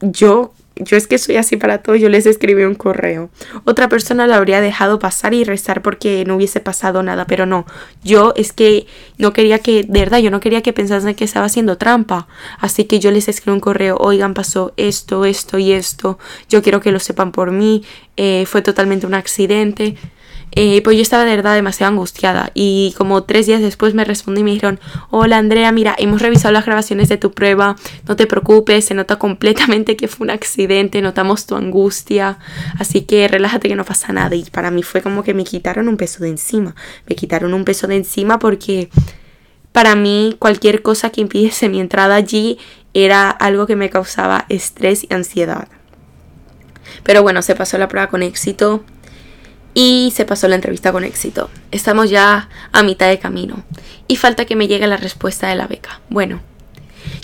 [0.00, 3.30] yo yo es que soy así para todo, yo les escribí un correo.
[3.64, 7.64] Otra persona lo habría dejado pasar y rezar porque no hubiese pasado nada, pero no.
[8.04, 8.86] Yo es que
[9.16, 12.28] no quería que, de verdad, yo no quería que pensasen que estaba haciendo trampa.
[12.58, 16.18] Así que yo les escribí un correo, oigan, pasó esto, esto y esto.
[16.50, 17.82] Yo quiero que lo sepan por mí.
[18.18, 19.96] Eh, fue totalmente un accidente.
[20.58, 24.40] Eh, pues yo estaba de verdad demasiado angustiada y como tres días después me respondí
[24.40, 27.76] y me dijeron, hola Andrea, mira, hemos revisado las grabaciones de tu prueba,
[28.08, 32.38] no te preocupes, se nota completamente que fue un accidente, notamos tu angustia,
[32.78, 35.88] así que relájate que no pasa nada y para mí fue como que me quitaron
[35.88, 36.74] un peso de encima,
[37.06, 38.88] me quitaron un peso de encima porque
[39.72, 42.56] para mí cualquier cosa que impidiese mi entrada allí
[42.94, 45.68] era algo que me causaba estrés y ansiedad.
[47.02, 48.82] Pero bueno, se pasó la prueba con éxito
[49.78, 51.50] y se pasó la entrevista con éxito.
[51.70, 53.62] Estamos ya a mitad de camino
[54.08, 56.00] y falta que me llegue la respuesta de la beca.
[56.08, 56.40] Bueno,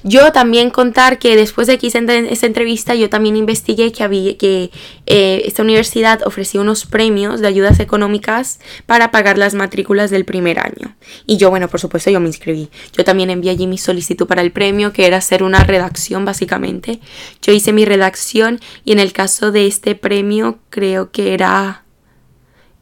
[0.04, 4.36] yo también contar que después de que hice esta entrevista, yo también investigué que, había,
[4.36, 4.70] que
[5.06, 10.58] eh, esta universidad ofrecía unos premios de ayudas económicas para pagar las matrículas del primer
[10.58, 10.94] año.
[11.26, 12.68] Y yo, bueno, por supuesto, yo me inscribí.
[12.94, 17.00] Yo también envié allí mi solicitud para el premio, que era hacer una redacción básicamente.
[17.40, 21.82] Yo hice mi redacción y en el caso de este premio creo que era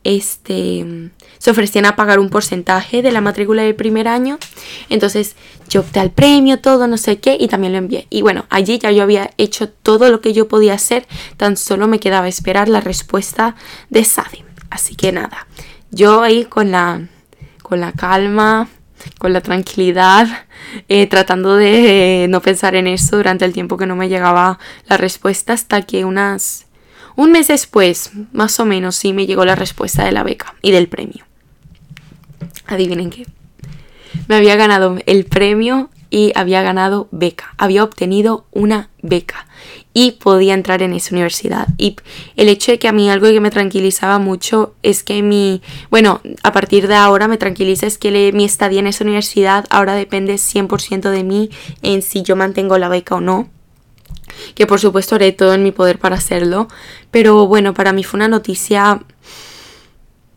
[0.04, 4.38] este se ofrecían a pagar un porcentaje de la matrícula del primer año.
[4.88, 5.36] Entonces
[5.68, 8.06] yo opté al premio, todo, no sé qué, y también lo envié.
[8.10, 11.88] Y bueno, allí ya yo había hecho todo lo que yo podía hacer, tan solo
[11.88, 13.56] me quedaba esperar la respuesta
[13.88, 14.44] de Sadi.
[14.68, 15.46] Así que nada,
[15.90, 17.08] yo ahí con la,
[17.62, 18.68] con la calma,
[19.18, 20.28] con la tranquilidad,
[20.88, 24.58] eh, tratando de no pensar en eso durante el tiempo que no me llegaba
[24.88, 26.66] la respuesta hasta que unas...
[27.20, 30.70] Un mes después, más o menos, sí me llegó la respuesta de la beca y
[30.70, 31.26] del premio.
[32.66, 33.26] Adivinen qué.
[34.26, 37.54] Me había ganado el premio y había ganado beca.
[37.58, 39.46] Había obtenido una beca
[39.92, 41.68] y podía entrar en esa universidad.
[41.76, 41.96] Y
[42.36, 46.22] el hecho de que a mí algo que me tranquilizaba mucho es que mi, bueno,
[46.42, 50.36] a partir de ahora me tranquiliza es que mi estadía en esa universidad ahora depende
[50.36, 51.50] 100% de mí
[51.82, 53.50] en si yo mantengo la beca o no.
[54.54, 56.68] Que por supuesto haré todo en mi poder para hacerlo.
[57.10, 59.02] Pero bueno, para mí fue una noticia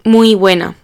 [0.03, 0.75] muy buena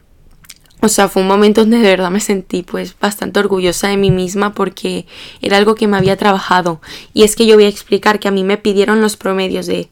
[0.81, 4.11] o sea, fue un momento donde de verdad me sentí pues bastante orgullosa de mí
[4.11, 5.05] misma porque
[5.41, 6.79] era algo que me había trabajado.
[7.13, 9.89] Y es que yo voy a explicar que a mí me pidieron los promedios de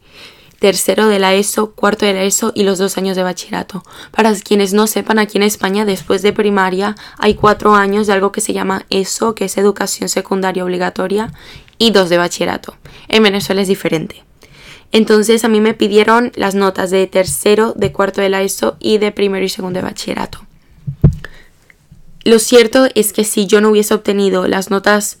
[0.60, 3.84] tercero de la ESO, cuarto de la ESO y los dos años de bachillerato.
[4.10, 8.32] Para quienes no sepan, aquí en España después de primaria hay cuatro años de algo
[8.32, 11.32] que se llama ESO, que es educación secundaria obligatoria,
[11.78, 12.76] y dos de bachillerato.
[13.08, 14.24] En Venezuela es diferente.
[14.92, 18.98] Entonces a mí me pidieron las notas de tercero, de cuarto de la ESO y
[18.98, 20.40] de primero y segundo de bachillerato.
[22.24, 25.18] Lo cierto es que si yo no hubiese obtenido las notas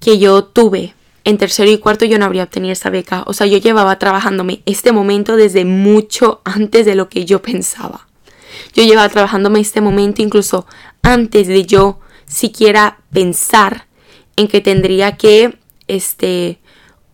[0.00, 3.22] que yo tuve en tercero y cuarto, yo no habría obtenido esta beca.
[3.26, 8.08] O sea, yo llevaba trabajándome este momento desde mucho antes de lo que yo pensaba.
[8.74, 10.66] Yo llevaba trabajándome este momento incluso
[11.02, 13.86] antes de yo siquiera pensar
[14.36, 16.58] en que tendría que este,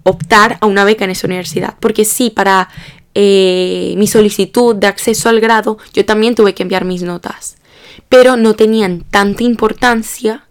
[0.02, 1.74] optar a una beca en esa universidad.
[1.80, 2.68] Porque sí, para
[3.14, 7.58] eh, mi solicitud de acceso al grado, yo también tuve que enviar mis notas
[8.08, 10.44] pero no tenían tanta importancia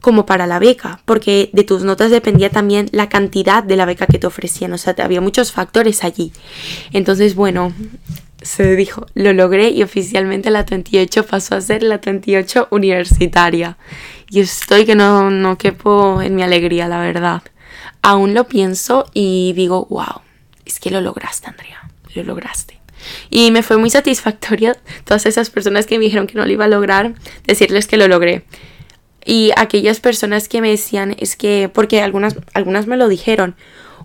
[0.00, 4.06] como para la beca, porque de tus notas dependía también la cantidad de la beca
[4.06, 6.32] que te ofrecían, o sea, había muchos factores allí.
[6.92, 7.72] Entonces, bueno,
[8.40, 13.78] se dijo, lo logré y oficialmente la 28 pasó a ser la 28 universitaria.
[14.32, 17.42] Y estoy que no, no quepo en mi alegría, la verdad.
[18.00, 20.22] Aún lo pienso y digo, wow,
[20.64, 22.80] es que lo lograste, Andrea, lo lograste.
[23.28, 26.64] Y me fue muy satisfactoria todas esas personas que me dijeron que no lo iba
[26.64, 27.12] a lograr,
[27.44, 28.46] decirles que lo logré.
[29.22, 33.54] Y aquellas personas que me decían es que, porque algunas, algunas me lo dijeron,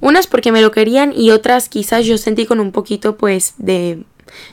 [0.02, 4.04] unas porque me lo querían y otras quizás yo sentí con un poquito pues de,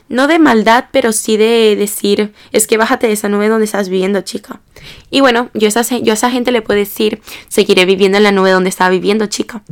[0.09, 3.89] no de maldad, pero sí de decir, es que bájate de esa nube donde estás
[3.89, 4.61] viviendo, chica.
[5.09, 8.31] Y bueno, yo, esa, yo a esa gente le puedo decir, seguiré viviendo en la
[8.31, 9.63] nube donde estaba viviendo, chica.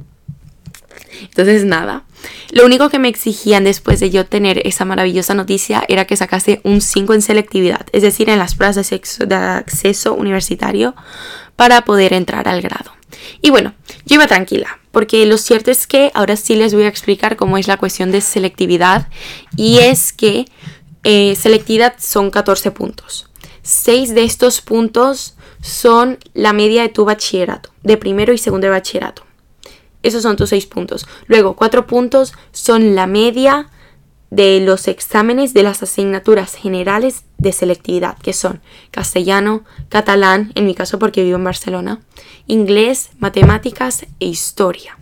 [1.22, 2.04] Entonces, nada.
[2.52, 6.62] Lo único que me exigían después de yo tener esa maravillosa noticia era que sacase
[6.63, 10.96] un 5 en selectividad, es decir, en las pruebas de, acceso universitario
[11.56, 12.92] para poder entrar al grado.
[13.41, 13.73] Y bueno,
[14.06, 17.58] yo iba tranquila, porque lo cierto es que ahora sí les voy a explicar cómo
[17.58, 19.08] es la cuestión de selectividad
[19.56, 20.45] y es que
[21.04, 23.30] eh, selectividad son 14 puntos.
[23.62, 28.71] 6 de estos puntos son la media de tu bachillerato, de primero y segundo de
[28.71, 29.23] bachillerato.
[30.04, 31.08] Esos son tus seis puntos.
[31.28, 33.69] Luego, cuatro puntos son la media
[34.34, 40.74] de los exámenes de las asignaturas generales de selectividad, que son castellano, catalán, en mi
[40.74, 42.02] caso porque vivo en Barcelona,
[42.48, 44.98] inglés, matemáticas e historia.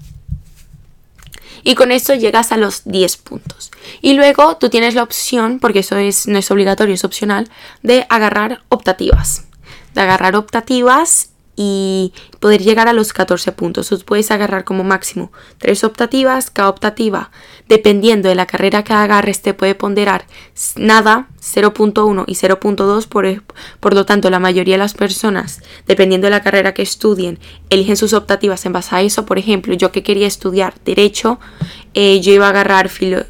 [1.64, 3.72] Y con eso llegas a los 10 puntos.
[4.02, 7.50] Y luego tú tienes la opción, porque eso es, no es obligatorio, es opcional,
[7.84, 9.46] de agarrar optativas.
[9.94, 11.31] De agarrar optativas
[11.64, 13.90] y poder llegar a los 14 puntos.
[13.90, 17.30] Tú puedes agarrar como máximo tres optativas, cada optativa,
[17.70, 20.26] dependiendo de la carrera que agarres, te puede ponderar
[20.76, 23.44] nada, 0.1 y 0.2, por,
[23.80, 27.38] por lo tanto la mayoría de las personas, dependiendo de la carrera que estudien,
[27.70, 29.26] eligen sus optativas en base a eso.
[29.28, 31.40] Por ejemplo, yo que quería estudiar derecho,
[31.94, 33.26] eh, yo iba a agarrar filo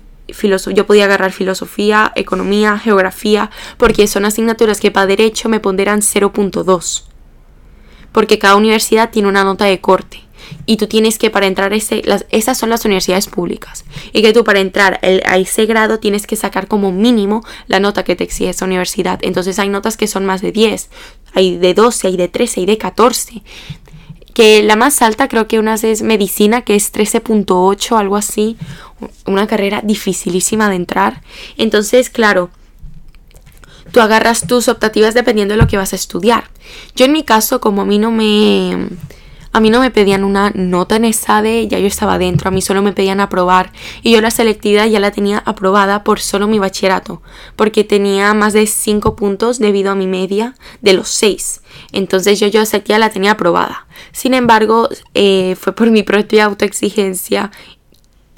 [0.74, 7.11] yo podía agarrar filosofía, economía, geografía, porque son asignaturas que para derecho me ponderan 0.2.
[8.12, 10.22] Porque cada universidad tiene una nota de corte.
[10.66, 13.86] Y tú tienes que para entrar a ese, las, esas son las universidades públicas.
[14.12, 18.04] Y que tú para entrar a ese grado tienes que sacar como mínimo la nota
[18.04, 19.20] que te exige esa universidad.
[19.22, 20.90] Entonces hay notas que son más de 10,
[21.34, 23.44] hay de 12, hay de 13, hay de 14
[24.34, 28.58] que la más alta creo que una es medicina, que es 13.8, algo así,
[29.26, 31.22] una carrera dificilísima de entrar.
[31.58, 32.50] Entonces, claro,
[33.92, 36.46] tú agarras tus optativas dependiendo de lo que vas a estudiar.
[36.96, 38.90] Yo en mi caso, como a mí no me
[39.54, 42.62] a mí no me pedían una nota en ESADE, ya yo estaba dentro, a mí
[42.62, 46.58] solo me pedían aprobar y yo la selectividad ya la tenía aprobada por solo mi
[46.58, 47.22] bachillerato,
[47.58, 51.62] porque tenía más de 5 puntos debido a mi media de los 6.
[51.92, 53.88] Entonces yo, yo ya la tenía aprobada.
[54.14, 57.52] Sin embargo, eh, fue por mi propia autoexigencia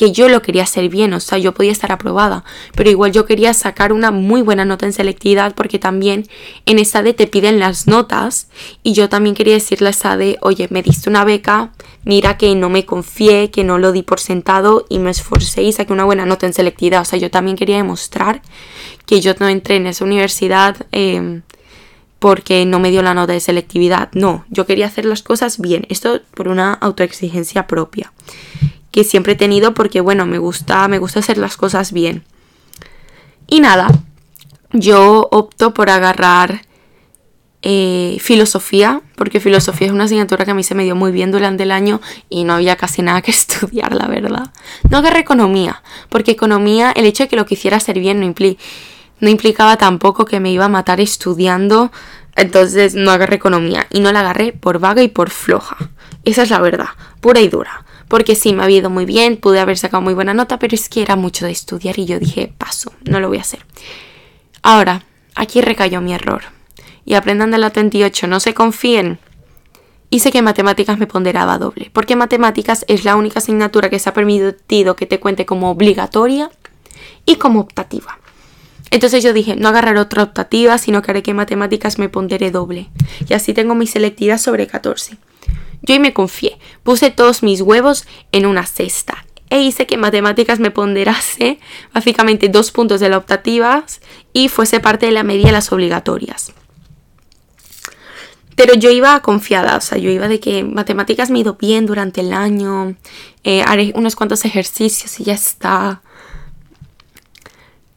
[0.04, 2.44] que yo lo quería hacer bien, o sea, yo podía estar aprobada,
[2.76, 6.28] pero igual yo quería sacar una muy buena nota en selectividad porque también
[6.66, 8.50] en ESADE te piden las notas
[8.84, 11.72] y yo también quería decirle a ESADE, oye, me diste una beca,
[12.04, 15.72] mira que no me confié, que no lo di por sentado y me esforcé y
[15.72, 18.42] saqué una buena nota en selectividad, o sea, yo también quería demostrar
[19.06, 21.44] que yo no entré en esa universidad em,
[22.20, 25.86] porque no me dio la nota de selectividad, no, yo quería hacer las cosas bien,
[25.88, 28.12] esto por una autoexigencia propia
[28.94, 32.24] que siempre he tenido porque bueno, me gusta, me gusta hacer las cosas bien.
[33.48, 33.90] Y nada,
[34.72, 36.62] yo opto por agarrar
[37.64, 41.32] eh, filosofía, porque filosofía es una asignatura que a mí se me dio muy bien
[41.32, 44.54] durante el año y no había casi nada que estudiar, la verdad.
[44.92, 48.32] No agarré economía, porque economía, el hecho de que lo quisiera hacer bien no,
[49.20, 51.92] no implicaba tampoco que me iba a matar estudiando,
[52.36, 55.78] entonces no agarré economía y no la agarré por vaga y por floja.
[56.26, 56.90] Esa es la verdad,
[57.22, 60.36] pura y dura porque sí, me había ido muy bien, pude haber sacado muy buena
[60.36, 63.40] nota, pero es que era mucho de estudiar y yo dije, paso, no lo voy
[63.40, 63.66] a hacer.
[64.62, 66.44] Ahora, aquí recayó mi error.
[67.06, 69.18] Y aprendan de la 28, no se confíen.
[70.12, 74.14] Hice que matemáticas me ponderaba doble, porque matemáticas es la única asignatura que se ha
[74.14, 76.52] permitido que te cuente como obligatoria
[77.26, 78.20] y como optativa.
[78.92, 82.92] Entonces yo dije, no agarrar otra optativa, sino que haré que matemáticas me pondere doble.
[83.28, 85.18] Y así tengo mi selectividad sobre 14.
[85.84, 90.60] Yo y me confié, puse todos mis huevos en una cesta e hice que matemáticas
[90.60, 91.60] me ponderase
[91.94, 93.86] básicamente dos puntos de la optativa
[94.34, 96.54] y fuese parte de la media de las obligatorias.
[98.56, 102.22] Pero yo iba confiada, o sea, yo iba de que matemáticas me ido bien durante
[102.22, 102.96] el año,
[103.44, 106.02] eh, haré unos cuantos ejercicios y ya está.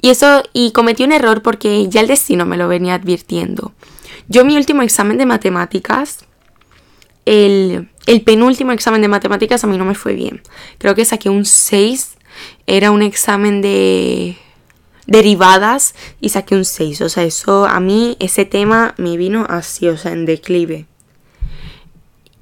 [0.03, 3.72] Y eso, y cometí un error porque ya el destino me lo venía advirtiendo.
[4.29, 6.25] Yo mi último examen de matemáticas
[7.26, 7.90] el,
[8.24, 10.40] penúltimo examen de matemáticas a mí no me fue bien.
[10.78, 12.16] Creo que saqué un 6.
[12.66, 14.36] Era un examen de
[15.06, 17.00] derivadas y saqué un 6.
[17.02, 20.86] O sea, eso a mí, ese tema me vino así, o sea, en declive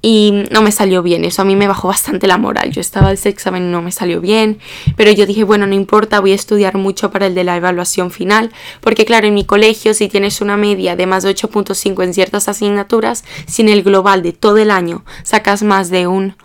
[0.07, 1.25] y no me salió bien.
[1.25, 2.69] Eso a mí me bajó bastante la moral.
[2.69, 4.59] Yo estaba ese examen y no me salió bien,
[4.95, 8.11] pero yo dije, bueno, no importa, voy a estudiar mucho para el de la evaluación
[8.11, 12.13] final, porque claro, en mi colegio si tienes una media de más de 8.5 en
[12.13, 16.35] ciertas asignaturas, si en el global de todo el año sacas más de un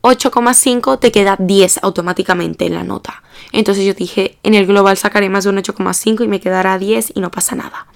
[0.00, 3.22] 8,5 te queda 10 automáticamente en la nota.
[3.52, 7.12] Entonces yo dije, en el global sacaré más de un 8,5 y me quedará 10
[7.14, 7.86] y no pasa nada.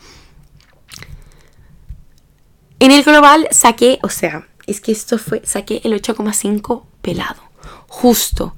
[2.79, 7.41] En el global saqué, o sea, es que esto fue, saqué el 8,5 pelado,
[7.89, 8.55] justo.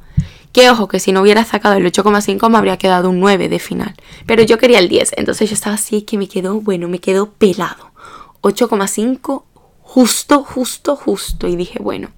[0.53, 3.61] Que ojo, que si no hubiera sacado el 8,5 me habría quedado un 9 de
[3.61, 3.95] final.
[4.27, 7.31] Pero yo quería el 10, entonces yo estaba así que me quedó, bueno, me quedó
[7.31, 7.93] pelado.
[8.43, 9.45] 8,5
[9.83, 11.47] justo, justo, justo.
[11.47, 12.09] Y dije, bueno,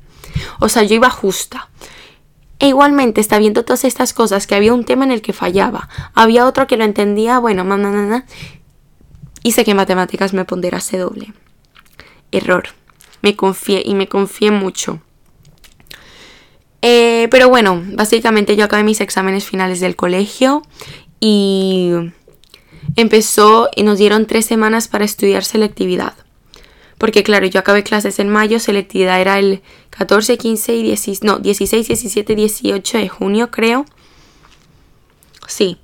[0.61, 1.69] o sea, yo iba justa.
[2.59, 5.89] E igualmente está viendo todas estas cosas, que había un tema en el que fallaba,
[6.15, 8.25] había otro que lo entendía, bueno, mamá,
[9.43, 11.35] hice que matemáticas me ponderase doble.
[12.31, 12.69] Error
[13.23, 15.01] me confié y me confié mucho.
[16.83, 20.63] Eh, pero bueno, básicamente yo acabé mis exámenes finales del colegio
[21.21, 21.93] y
[22.97, 26.15] empezó y nos dieron tres semanas para estudiar selectividad.
[26.99, 31.39] Porque claro, yo acabé clases en mayo, selectividad era el 14, 15 y 16, no,
[31.39, 33.87] 16, 17, 18 de junio creo.
[35.47, 35.79] Sí,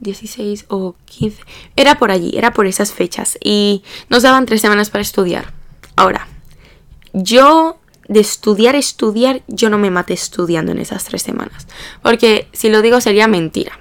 [0.00, 1.42] 16 o 15.
[1.76, 3.38] Era por allí, era por esas fechas.
[3.42, 5.52] Y nos daban tres semanas para estudiar.
[5.96, 6.28] Ahora,
[7.12, 7.78] yo
[8.08, 11.66] de estudiar, estudiar, yo no me maté estudiando en esas tres semanas.
[12.02, 13.78] Porque si lo digo sería mentira.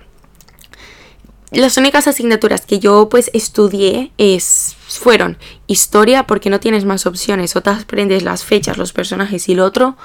[1.51, 7.55] Las únicas asignaturas que yo pues estudié es, fueron historia porque no tienes más opciones.
[7.55, 9.95] O te aprendes las fechas, los personajes y lo otro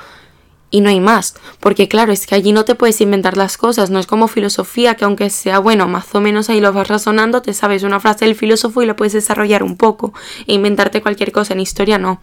[0.73, 1.35] y no hay más.
[1.61, 4.97] Porque claro, es que allí no te puedes inventar las cosas, no es como filosofía,
[4.97, 8.25] que aunque sea bueno, más o menos ahí lo vas razonando, te sabes una frase
[8.25, 10.13] del filósofo y la puedes desarrollar un poco
[10.47, 11.53] e inventarte cualquier cosa.
[11.53, 12.21] En historia no.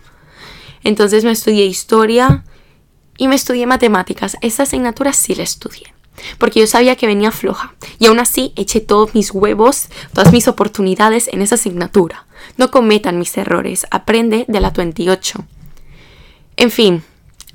[0.84, 2.44] Entonces me estudié historia
[3.18, 4.38] y me estudié matemáticas.
[4.42, 5.94] Esa asignatura sí la estudié.
[6.38, 7.74] Porque yo sabía que venía floja.
[7.98, 12.26] Y aún así eché todos mis huevos, todas mis oportunidades en esa asignatura.
[12.58, 13.88] No cometan mis errores.
[13.92, 15.46] Aprende de la 28.
[16.58, 17.04] En fin,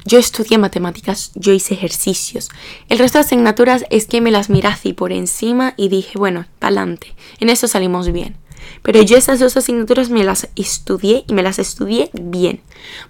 [0.07, 2.51] yo estudié matemáticas, yo hice ejercicios.
[2.91, 6.47] El resto de asignaturas es que me las miré así por encima y dije, bueno,
[6.59, 7.15] pa'lante.
[7.41, 8.37] En eso salimos bien.
[8.83, 12.61] Pero yo esas dos asignaturas me las estudié y me las estudié bien.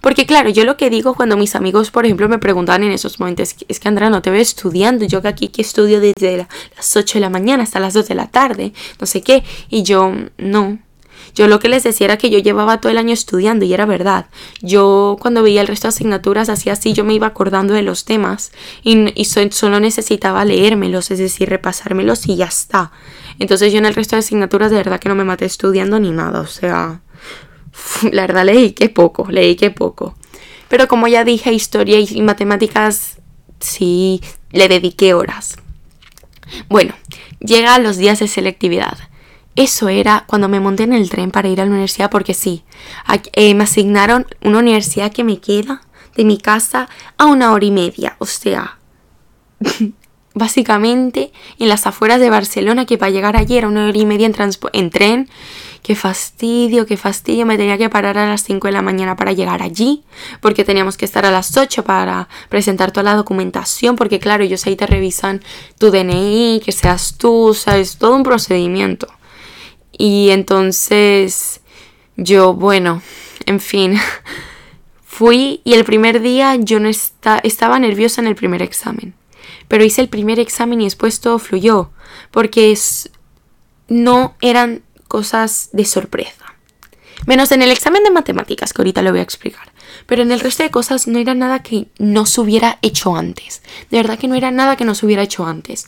[0.01, 3.19] Porque claro, yo lo que digo cuando mis amigos, por ejemplo, me preguntan en esos
[3.19, 7.15] momentos, es que Andrea, no te veo estudiando, yo aquí que estudio desde las 8
[7.15, 10.79] de la mañana hasta las 2 de la tarde, no sé qué, y yo no,
[11.35, 13.85] yo lo que les decía era que yo llevaba todo el año estudiando y era
[13.85, 14.27] verdad.
[14.61, 18.05] Yo cuando veía el resto de asignaturas hacía así, yo me iba acordando de los
[18.05, 18.51] temas
[18.83, 22.91] y, solo necesitaba leérmelos, es decir, repasármelos y ya está.
[23.37, 26.11] Entonces yo en el resto de asignaturas de verdad que no me maté estudiando ni
[26.11, 27.01] nada, o sea,
[28.11, 30.15] la verdad leí que poco, leí que poco.
[30.69, 33.17] Pero como ya dije, historia y matemáticas
[33.59, 34.21] sí
[34.51, 35.57] le dediqué horas.
[36.69, 36.93] Bueno,
[37.39, 38.97] llega los días de selectividad.
[39.55, 42.63] Eso era cuando me monté en el tren para ir a la universidad porque sí,
[43.33, 45.81] eh, me asignaron una universidad que me queda
[46.15, 48.17] de mi casa a una hora y media.
[48.19, 48.79] O sea,
[50.33, 54.27] básicamente en las afueras de Barcelona que para llegar allí era una hora y media
[54.27, 54.35] en,
[54.73, 55.29] en tren.
[55.81, 57.45] Qué fastidio, qué fastidio.
[57.45, 60.03] Me tenía que parar a las 5 de la mañana para llegar allí,
[60.41, 64.65] porque teníamos que estar a las 8 para presentar toda la documentación, porque claro, ellos
[64.65, 65.43] ahí te revisan
[65.77, 69.07] tu DNI, que seas tú, sabes, todo un procedimiento.
[69.97, 71.61] Y entonces
[72.17, 73.01] yo, bueno,
[73.45, 73.97] en fin,
[75.05, 79.13] fui y el primer día yo no estaba nerviosa en el primer examen.
[79.67, 81.91] Pero hice el primer examen y después todo fluyó,
[82.31, 82.77] porque
[83.87, 86.55] no eran cosas de sorpresa.
[87.25, 89.71] Menos en el examen de matemáticas, que ahorita lo voy a explicar.
[90.05, 93.63] Pero en el resto de cosas no era nada que no se hubiera hecho antes.
[93.89, 95.87] De verdad que no era nada que no se hubiera hecho antes.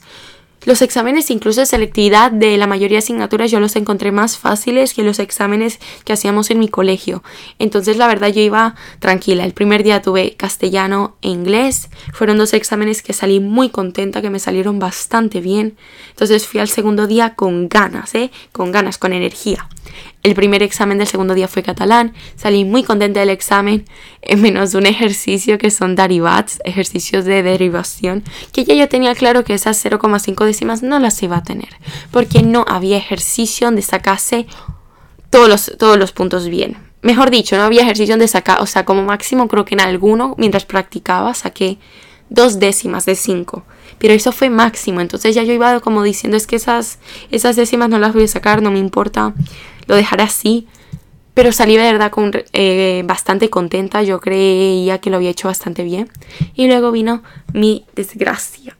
[0.67, 4.93] Los exámenes incluso de selectividad de la mayoría de asignaturas yo los encontré más fáciles
[4.93, 7.23] que los exámenes que hacíamos en mi colegio.
[7.57, 9.45] Entonces la verdad yo iba tranquila.
[9.45, 11.87] El primer día tuve castellano e inglés.
[12.11, 15.77] Fueron dos exámenes que salí muy contenta, que me salieron bastante bien.
[16.09, 18.29] Entonces fui al segundo día con ganas, ¿eh?
[18.51, 19.69] Con ganas, con energía.
[20.23, 23.85] El primer examen del segundo día fue catalán, salí muy contenta del examen,
[24.21, 29.43] en menos un ejercicio que son derivats, ejercicios de derivación, que ya yo tenía claro
[29.43, 31.69] que esas 0,5 décimas no las iba a tener,
[32.11, 34.47] porque no había ejercicio donde sacase
[35.29, 36.77] todos los, todos los puntos bien.
[37.01, 40.35] Mejor dicho, no había ejercicio donde sacar, o sea, como máximo creo que en alguno,
[40.37, 41.77] mientras practicaba, saqué
[42.29, 43.63] dos décimas de 5
[43.99, 45.01] pero eso fue máximo.
[45.01, 46.99] Entonces ya yo iba como diciendo, es que esas,
[47.31, 49.33] esas décimas no las voy a sacar, no me importa
[49.87, 50.67] lo dejaré así.
[51.33, 55.83] Pero salí de verdad con, eh, bastante contenta, yo creía que lo había hecho bastante
[55.83, 56.09] bien.
[56.55, 57.21] Y luego vino
[57.53, 58.75] mi desgracia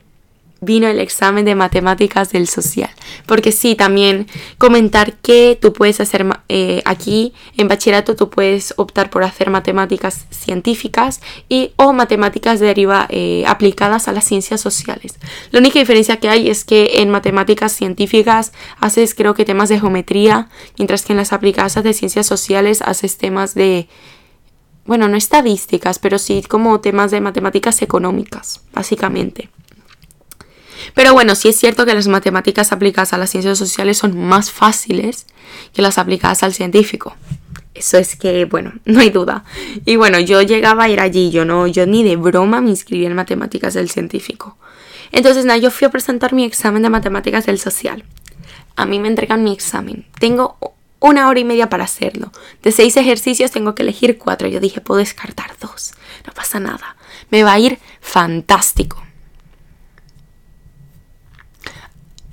[0.62, 2.90] vino el examen de matemáticas del social.
[3.26, 4.28] Porque sí, también
[4.58, 10.26] comentar que tú puedes hacer eh, aquí en bachillerato, tú puedes optar por hacer matemáticas
[10.30, 15.16] científicas y o matemáticas deriva, eh, aplicadas a las ciencias sociales.
[15.52, 19.80] La única diferencia que hay es que en matemáticas científicas haces creo que temas de
[19.80, 23.88] geometría, mientras que en las aplicadas de ciencias sociales haces temas de
[24.88, 29.50] bueno, no estadísticas, pero sí como temas de matemáticas económicas, básicamente.
[30.94, 34.52] Pero bueno, sí es cierto que las matemáticas aplicadas a las ciencias sociales son más
[34.52, 35.26] fáciles
[35.74, 37.16] que las aplicadas al científico.
[37.74, 39.44] Eso es que, bueno, no hay duda.
[39.86, 43.06] Y bueno, yo llegaba a ir allí, yo no, yo ni de broma me inscribí
[43.06, 44.58] en matemáticas del científico.
[45.12, 48.04] Entonces, nada, yo fui a presentar mi examen de matemáticas del social.
[48.76, 50.06] A mí me entregan mi examen.
[50.20, 50.58] Tengo
[51.00, 52.32] una hora y media para hacerlo.
[52.62, 54.48] De seis ejercicios tengo que elegir cuatro.
[54.48, 55.94] Yo dije, puedo descartar dos.
[56.26, 56.98] No pasa nada.
[57.30, 59.02] Me va a ir fantástico.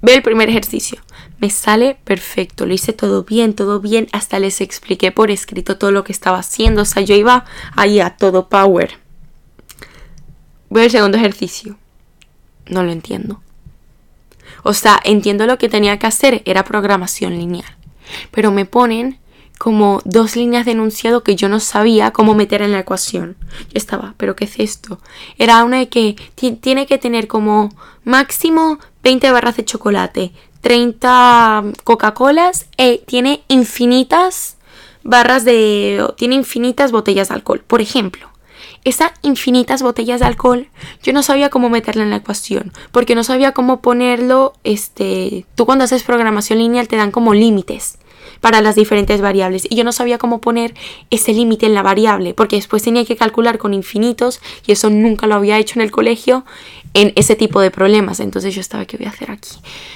[0.04, 1.00] Veo el primer ejercicio.
[1.38, 5.92] Me sale perfecto, lo hice todo bien, todo bien, hasta les expliqué por escrito todo
[5.92, 8.98] lo que estaba haciendo, o sea, yo iba ahí a todo power.
[10.68, 11.78] Veo el segundo ejercicio.
[12.66, 13.40] No lo entiendo.
[14.62, 17.74] O sea, entiendo lo que tenía que hacer, era programación lineal.
[18.30, 19.18] Pero me ponen
[19.56, 23.38] como dos líneas de enunciado que yo no sabía cómo meter en la ecuación.
[23.70, 25.00] Yo estaba, ¿pero qué es esto?
[25.38, 26.16] Era una de que
[26.60, 27.70] tiene que tener como
[28.04, 30.32] máximo 20 barras de chocolate,
[30.62, 34.56] 30 Coca-Colas e tiene infinitas
[35.02, 36.02] barras de...
[36.16, 37.62] tiene infinitas botellas de alcohol.
[37.66, 38.30] Por ejemplo,
[38.82, 40.68] esas infinitas botellas de alcohol,
[41.02, 45.66] yo no sabía cómo meterla en la ecuación, porque no sabía cómo ponerlo, este, tú
[45.66, 47.98] cuando haces programación lineal te dan como límites
[48.40, 50.74] para las diferentes variables y yo no sabía cómo poner
[51.10, 55.26] ese límite en la variable porque después tenía que calcular con infinitos y eso nunca
[55.26, 56.44] lo había hecho en el colegio
[56.94, 58.20] en ese tipo de problemas.
[58.20, 59.50] Entonces yo estaba, ¿qué voy a hacer aquí?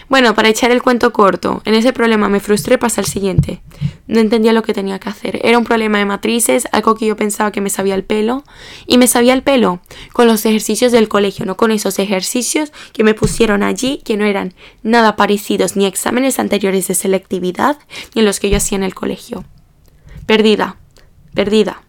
[0.09, 3.63] Bueno, para echar el cuento corto, en ese problema me frustré, pasa el siguiente.
[4.09, 5.41] No entendía lo que tenía que hacer.
[5.45, 8.45] Era un problema de matrices, algo que yo pensaba que me sabía el pelo.
[8.87, 9.81] Y me sabía el pelo
[10.13, 14.25] con los ejercicios del colegio, no con esos ejercicios que me pusieron allí, que no
[14.25, 17.79] eran nada parecidos ni exámenes anteriores de selectividad,
[18.15, 19.45] ni los que yo hacía en el colegio.
[20.27, 20.77] Perdida,
[21.33, 21.83] perdida.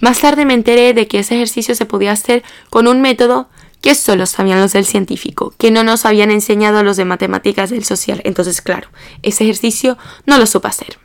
[0.00, 3.50] Más tarde me enteré de que ese ejercicio se podía hacer con un método
[3.80, 7.84] que solo sabían los del científico, que no nos habían enseñado los de matemáticas del
[7.84, 8.20] social.
[8.24, 8.88] Entonces, claro,
[9.22, 10.98] ese ejercicio no lo supe hacer.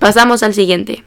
[0.00, 1.04] Pasamos al siguiente.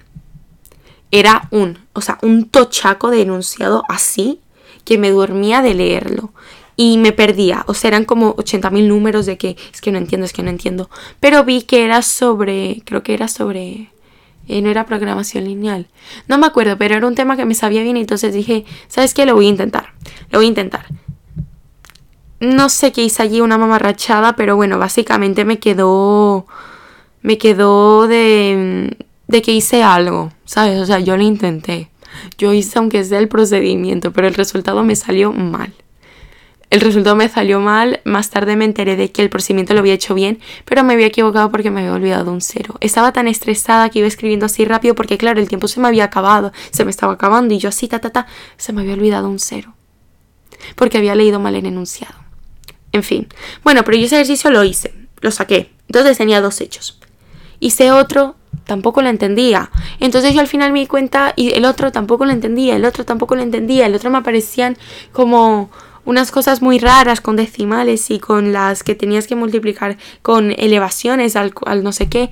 [1.12, 4.40] Era un, o sea, un tochaco de enunciado así
[4.86, 6.34] que me dormía de leerlo
[6.76, 7.66] y me perdía.
[7.68, 10.50] O sea, eran como 80.000 números de que es que no entiendo, es que no
[10.50, 10.90] entiendo.
[11.20, 13.90] Pero vi que era sobre, creo que era sobre
[14.50, 15.88] eh, no era programación lineal.
[16.28, 19.28] No me acuerdo, pero era un tema que me sabía bien entonces dije, ¿sabes qué?
[19.28, 19.94] Lo voy a intentar.
[20.32, 20.86] Lo voy a intentar.
[22.40, 26.46] No sé qué hice allí, una mamarrachada, pero bueno, básicamente me quedó...
[27.22, 28.96] Me quedó de...
[29.28, 30.80] de que hice algo, ¿sabes?
[30.80, 31.90] O sea, yo lo intenté.
[32.38, 35.74] Yo hice aunque sea el procedimiento, pero el resultado me salió mal.
[36.70, 39.94] El resultado me salió mal, más tarde me enteré de que el procedimiento lo había
[39.94, 42.76] hecho bien, pero me había equivocado porque me había olvidado un cero.
[42.80, 46.04] Estaba tan estresada que iba escribiendo así rápido porque claro, el tiempo se me había
[46.04, 48.28] acabado, se me estaba acabando y yo así, ta, ta, ta,
[48.58, 49.74] se me había olvidado un cero.
[50.76, 52.16] Porque había leído mal el enunciado.
[52.92, 53.28] En fin.
[53.64, 55.72] Bueno, pero yo ese ejercicio lo hice, lo saqué.
[55.88, 57.00] Entonces tenía dos hechos.
[57.60, 58.36] Hice otro,
[58.66, 59.72] tampoco lo entendía.
[60.00, 63.04] Entonces yo al final me di cuenta y el otro tampoco lo entendía, el otro
[63.04, 64.78] tampoco lo entendía, el otro me aparecían
[65.12, 65.70] como
[66.06, 71.36] unas cosas muy raras con decimales y con las que tenías que multiplicar con elevaciones
[71.36, 71.54] al,
[71.84, 72.30] no sé qué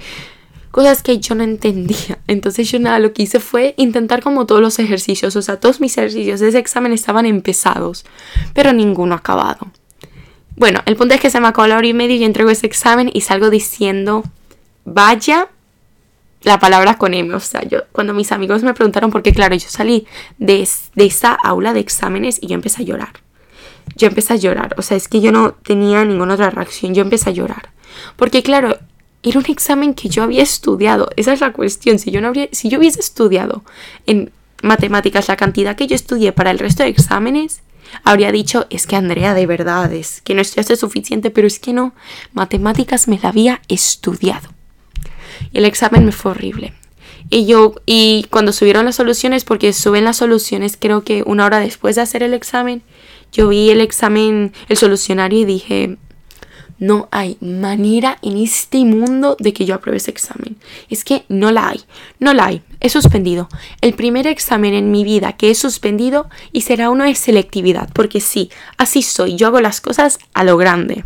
[0.77, 2.19] cosas que yo no entendía.
[2.27, 5.81] Entonces yo nada, lo que hice fue intentar como todos los ejercicios, o sea, todos
[5.81, 8.05] mis ejercicios de ese examen estaban empezados,
[8.53, 9.71] pero ninguno acabado.
[10.55, 12.51] Bueno, el punto es que se me acabó la hora y media y yo entrego
[12.51, 14.21] ese examen y salgo diciendo,
[14.85, 15.49] vaya
[16.43, 17.33] la palabra con M.
[17.33, 20.05] O sea, yo cuando mis amigos me preguntaron, porque claro, yo salí
[20.37, 23.13] de, de esa aula de exámenes y yo empecé a llorar
[23.95, 24.75] yo empecé a llorar.
[24.77, 26.93] O sea, es que yo no tenía ninguna otra reacción.
[26.93, 27.71] Yo empecé a llorar.
[28.15, 28.77] Porque claro,
[29.29, 31.09] era un examen que yo había estudiado.
[31.15, 31.99] Esa es la cuestión.
[31.99, 33.63] Si yo, no habría, si yo hubiese estudiado
[34.05, 37.61] en matemáticas la cantidad que yo estudié para el resto de exámenes,
[38.03, 41.73] habría dicho, es que Andrea, de verdad, es que no estudiaste suficiente, pero es que
[41.73, 41.93] no,
[42.33, 44.49] matemáticas me la había estudiado.
[45.51, 46.73] Y el examen me fue horrible.
[47.29, 51.59] Y yo, y cuando subieron las soluciones, porque suben las soluciones creo que una hora
[51.59, 52.83] después de hacer el examen,
[53.31, 55.97] yo vi el examen, el solucionario y dije,
[56.79, 60.57] no hay manera en este mundo de que yo apruebe ese examen.
[60.89, 61.81] Es que no la hay,
[62.19, 62.61] no la hay.
[62.79, 63.49] He suspendido.
[63.81, 68.21] El primer examen en mi vida que he suspendido y será uno de selectividad, porque
[68.21, 71.03] sí, así soy, yo hago las cosas a lo grande.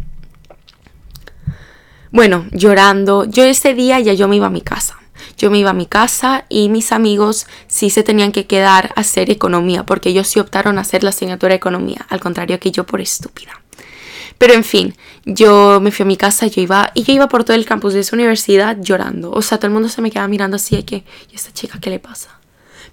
[2.12, 4.98] Bueno, llorando, yo ese día ya yo me iba a mi casa.
[5.38, 9.02] Yo me iba a mi casa y mis amigos sí se tenían que quedar a
[9.02, 12.72] hacer economía, porque ellos sí optaron a hacer la asignatura de economía, al contrario que
[12.72, 13.61] yo por estúpida.
[14.38, 17.44] Pero en fin, yo me fui a mi casa, yo iba, y yo iba por
[17.44, 19.32] todo el campus de esa universidad llorando.
[19.32, 21.80] O sea, todo el mundo se me quedaba mirando así de que, ¿y esta chica
[21.80, 22.42] qué le pasa?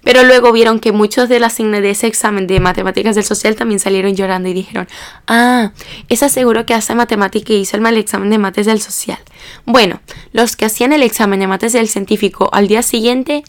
[0.03, 3.79] Pero luego vieron que muchos de, las, de ese examen de matemáticas del social también
[3.79, 4.87] salieron llorando y dijeron,
[5.27, 5.73] ah,
[6.07, 9.19] es seguro que hace matemática y hizo el mal examen de mates del social.
[9.65, 13.43] Bueno, los que hacían el examen de mates del científico al día siguiente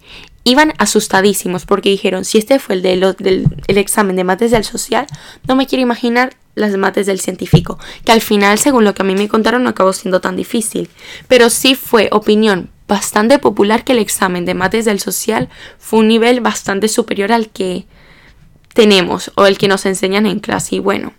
[0.45, 4.65] iban asustadísimos porque dijeron, si este fue el, de del el examen de mates del
[4.65, 5.07] social,
[5.47, 9.05] no me quiero imaginar las mates del científico, que al final, según lo que a
[9.05, 10.91] mí me contaron, no acabó siendo tan difícil.
[11.29, 16.09] Pero sí fue opinión bastante popular que el examen de mates del social fue un
[16.09, 17.87] nivel bastante superior al que
[18.75, 20.77] tenemos o el que nos enseñan en clase.
[20.77, 21.13] Y bueno,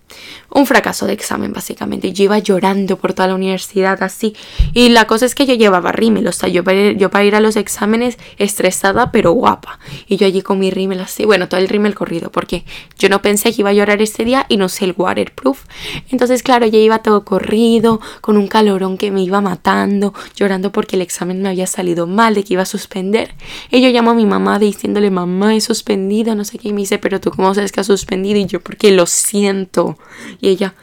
[0.52, 2.12] un fracaso de examen básicamente.
[2.12, 4.36] Yo iba llorando por toda la universidad así.
[4.74, 7.26] Y la cosa es que yo llevaba rímel, o sea, yo para, ir, yo para
[7.26, 9.80] ir a los exámenes estresada pero guapa.
[10.08, 12.66] Y yo allí con mi rímel así, bueno, todo el rímel corrido, porque
[12.98, 15.64] yo no pensé que iba a llorar este día y no sé el waterproof.
[16.10, 20.96] Entonces, claro, yo iba todo corrido, con un calorón que me iba matando, llorando porque
[20.96, 23.34] el examen me había salido mal, de que iba a suspender.
[23.70, 26.70] Y yo llamo a mi mamá diciéndole, mamá, he suspendido, no sé qué.
[26.70, 28.40] Y me dice, pero tú cómo sabes que has suspendido?
[28.40, 29.98] Y yo, porque lo siento.
[30.42, 30.74] Y ella,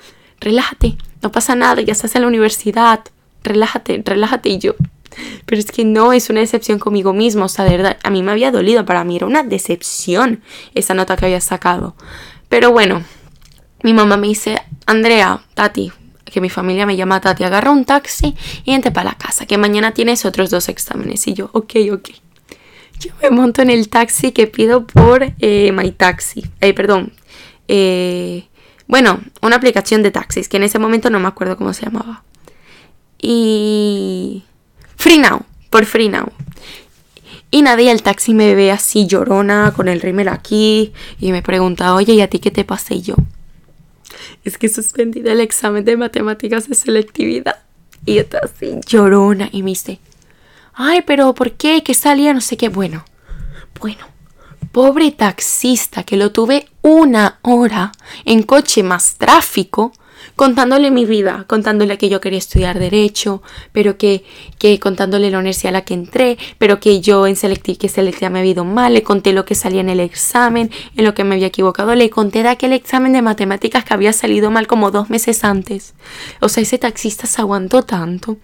[0.41, 3.01] relájate, no pasa nada, ya estás en la universidad,
[3.43, 4.49] relájate, relájate.
[4.49, 4.75] Y yo,
[5.45, 8.23] pero es que no es una decepción conmigo mismo, o sea, de verdad, a mí
[8.23, 10.43] me había dolido, para mí era una decepción
[10.75, 11.97] esa nota que había sacado.
[12.49, 13.03] Pero bueno,
[13.83, 15.93] mi mamá me dice, Andrea, Tati,
[16.25, 18.35] que mi familia me llama Tati, agarra un taxi
[18.65, 21.27] y vente para la casa, que mañana tienes otros dos exámenes.
[21.27, 22.11] Y yo, ok, ok.
[23.01, 27.13] Yo me monto en el taxi que pido por eh, My Taxi, eh, perdón,
[27.69, 28.49] eh,
[28.89, 32.25] bueno, una aplicación de taxis, que en ese momento no me acuerdo cómo se llamaba.
[33.21, 34.45] Y...
[34.97, 36.33] Free Now, por Free Now.
[37.51, 41.95] Y nadie el taxi me ve así llorona, con el rímel aquí, y me pregunta,
[41.95, 43.15] oye, ¿y a ti qué te pasé yo?
[44.45, 47.61] Es que suspendí el examen de matemáticas de selectividad.
[48.07, 50.01] Y está así llorona, y me dice,
[50.75, 51.83] ay, pero ¿por qué?
[51.83, 52.33] ¿Qué salía?
[52.33, 52.69] No sé qué.
[52.69, 53.05] Bueno,
[53.81, 54.07] bueno,
[54.79, 57.91] pobre taxista que lo tuve una hora
[58.25, 59.91] en coche más tráfico
[60.37, 64.23] contándole mi vida, contándole que yo quería estudiar derecho, pero que,
[64.57, 68.31] que contándole la universidad a la que entré, pero que yo en selectividad, que selectividad
[68.31, 71.25] me había ido mal, le conté lo que salía en el examen, en lo que
[71.25, 74.93] me había equivocado, le conté de aquel examen de matemáticas que había salido mal como
[74.93, 75.95] dos meses antes.
[76.41, 78.37] O sea, ese taxista se aguantó tanto.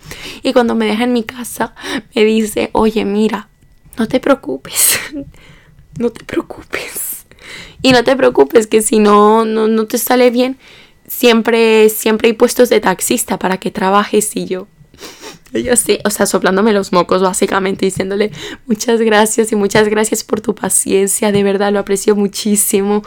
[0.42, 1.76] Y cuando me deja en mi casa,
[2.12, 3.50] me dice, oye, mira,
[3.96, 4.98] no te preocupes
[5.98, 7.26] no te preocupes.
[7.82, 10.56] Y no te preocupes que si no, no, te sale bien,
[11.06, 14.66] siempre, siempre hay puestos de taxista para que trabajes y yo.
[15.52, 18.32] Yo sí, o sea, soplándome los mocos básicamente, diciéndole
[18.66, 23.04] muchas gracias y muchas gracias por tu paciencia, de verdad lo aprecio muchísimo.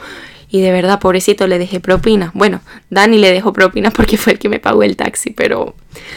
[0.50, 2.30] Y de verdad, pobrecito, le dejé propina.
[2.34, 5.74] Bueno, Dani le dejó propina porque fue el que me pagó el taxi, pero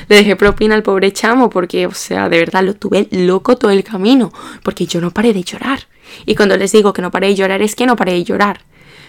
[0.08, 3.72] le dejé propina al pobre chamo porque, o sea, de verdad lo tuve loco todo
[3.72, 4.32] el camino,
[4.64, 5.82] porque yo no paré de llorar.
[6.26, 8.62] Y cuando les digo que no paré de llorar, es que no paré de llorar.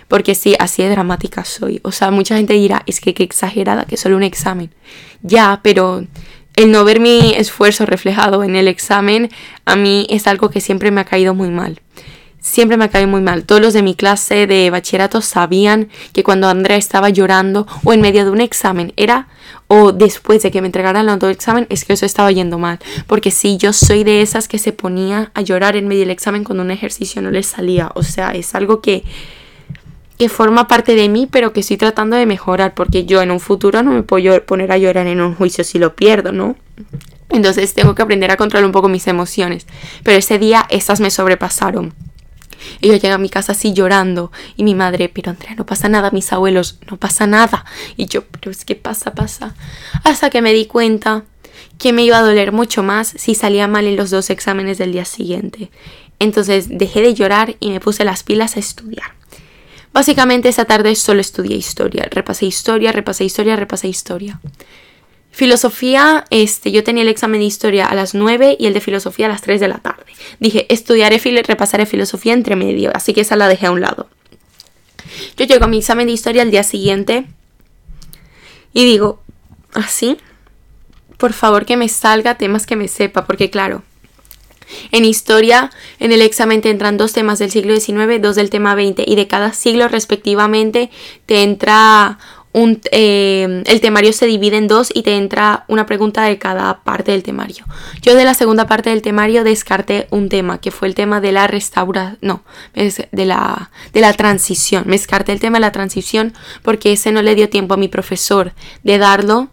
[0.08, 1.80] Porque sí, así de dramática soy.
[1.82, 4.70] O sea, mucha gente dirá, es que qué exagerada, que solo un examen.
[5.22, 6.04] Ya, pero
[6.56, 9.30] el no ver mi esfuerzo reflejado en el examen,
[9.64, 11.80] a mí es algo que siempre me ha caído muy mal
[12.42, 13.44] siempre me cae muy mal.
[13.44, 18.02] Todos los de mi clase de bachillerato sabían que cuando Andrea estaba llorando o en
[18.02, 19.28] medio de un examen era
[19.68, 22.78] o después de que me entregaran el examen es que eso estaba yendo mal.
[23.06, 26.44] Porque si yo soy de esas que se ponía a llorar en medio del examen
[26.44, 27.90] cuando un ejercicio no le salía.
[27.94, 29.04] O sea, es algo que,
[30.18, 32.74] que forma parte de mí, pero que estoy tratando de mejorar.
[32.74, 35.78] Porque yo en un futuro no me puedo poner a llorar en un juicio si
[35.78, 36.56] lo pierdo, ¿no?
[37.30, 39.66] Entonces tengo que aprender a controlar un poco mis emociones.
[40.02, 41.94] Pero ese día esas me sobrepasaron.
[42.80, 44.32] Yo llegué a mi casa así llorando.
[44.56, 47.64] Y mi madre, pero Andrea, no pasa nada, mis abuelos, no pasa nada.
[47.96, 49.54] Y yo, pero es que pasa, pasa.
[50.04, 51.24] Hasta que me di cuenta
[51.78, 54.92] que me iba a doler mucho más si salía mal en los dos exámenes del
[54.92, 55.70] día siguiente.
[56.18, 59.14] Entonces dejé de llorar y me puse las pilas a estudiar.
[59.92, 62.08] Básicamente esa tarde solo estudié historia.
[62.10, 64.40] Repasé historia, repasé historia, repasé historia.
[65.32, 69.26] Filosofía, este, yo tenía el examen de historia a las 9 y el de filosofía
[69.26, 70.04] a las 3 de la tarde.
[70.40, 74.10] Dije, estudiaré, repasaré filosofía entre medio, así que esa la dejé a un lado.
[75.38, 77.26] Yo llego a mi examen de historia al día siguiente
[78.74, 79.22] y digo,
[79.72, 80.18] así,
[81.16, 83.82] por favor que me salga temas que me sepa, porque claro,
[84.90, 88.74] en historia, en el examen te entran dos temas del siglo XIX, dos del tema
[88.74, 90.90] XX y de cada siglo respectivamente
[91.26, 92.18] te entra
[92.54, 97.12] eh, el temario se divide en dos y te entra una pregunta de cada parte
[97.12, 97.64] del temario.
[98.02, 101.32] Yo de la segunda parte del temario descarté un tema, que fue el tema de
[101.32, 102.42] la restauración, no,
[102.74, 104.84] de la, de la transición.
[104.86, 107.88] Me descarté el tema de la transición porque ese no le dio tiempo a mi
[107.88, 109.48] profesor de darlo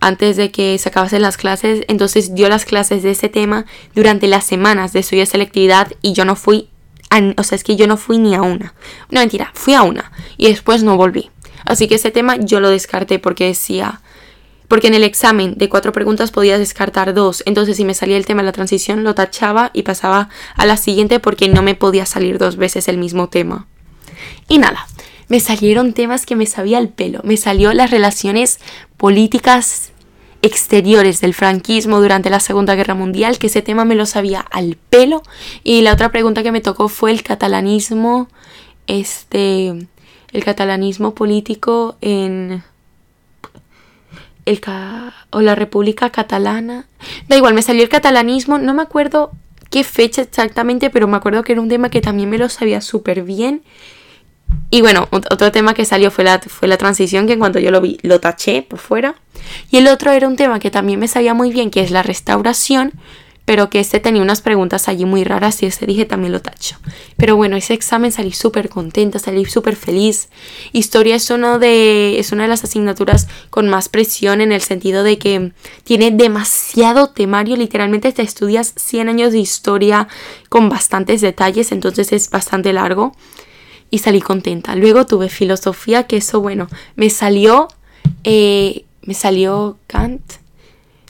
[0.00, 1.84] antes de que se acabasen las clases.
[1.88, 6.24] Entonces dio las clases de ese tema durante las semanas de de selectividad y yo
[6.24, 6.68] no fui,
[7.36, 8.74] o sea, es que yo no fui ni a una.
[9.10, 11.30] No, mentira, fui a una y después no volví.
[11.64, 14.00] Así que ese tema yo lo descarté porque decía,
[14.68, 18.26] porque en el examen de cuatro preguntas podías descartar dos, entonces si me salía el
[18.26, 22.06] tema de la transición lo tachaba y pasaba a la siguiente porque no me podía
[22.06, 23.66] salir dos veces el mismo tema.
[24.48, 24.86] Y nada,
[25.28, 28.58] me salieron temas que me sabía el pelo, me salió las relaciones
[28.96, 29.92] políticas
[30.42, 34.76] exteriores del franquismo durante la Segunda Guerra Mundial, que ese tema me lo sabía al
[34.88, 35.22] pelo.
[35.62, 38.28] Y la otra pregunta que me tocó fue el catalanismo,
[38.86, 39.86] este,
[40.32, 42.62] el catalanismo político en,
[44.46, 44.60] el
[45.30, 46.86] o la República Catalana.
[47.28, 49.32] Da igual, me salió el catalanismo, no me acuerdo
[49.70, 52.80] qué fecha exactamente, pero me acuerdo que era un tema que también me lo sabía
[52.80, 53.62] súper bien.
[54.70, 57.70] Y bueno, otro tema que salió fue la, fue la transición, que en cuanto yo
[57.70, 59.14] lo vi, lo taché por fuera.
[59.70, 62.02] Y el otro era un tema que también me sabía muy bien, que es la
[62.02, 62.92] restauración,
[63.44, 66.76] pero que este tenía unas preguntas allí muy raras y ese dije también lo tacho.
[67.16, 70.28] Pero bueno, ese examen salí súper contenta, salí súper feliz.
[70.72, 75.02] Historia es, uno de, es una de las asignaturas con más presión en el sentido
[75.02, 75.52] de que
[75.84, 80.08] tiene demasiado temario, literalmente te estudias 100 años de historia
[80.48, 83.16] con bastantes detalles, entonces es bastante largo
[83.90, 84.76] y salí contenta.
[84.76, 87.68] Luego tuve filosofía, que eso bueno, me salió,
[88.24, 90.39] eh, me salió Kant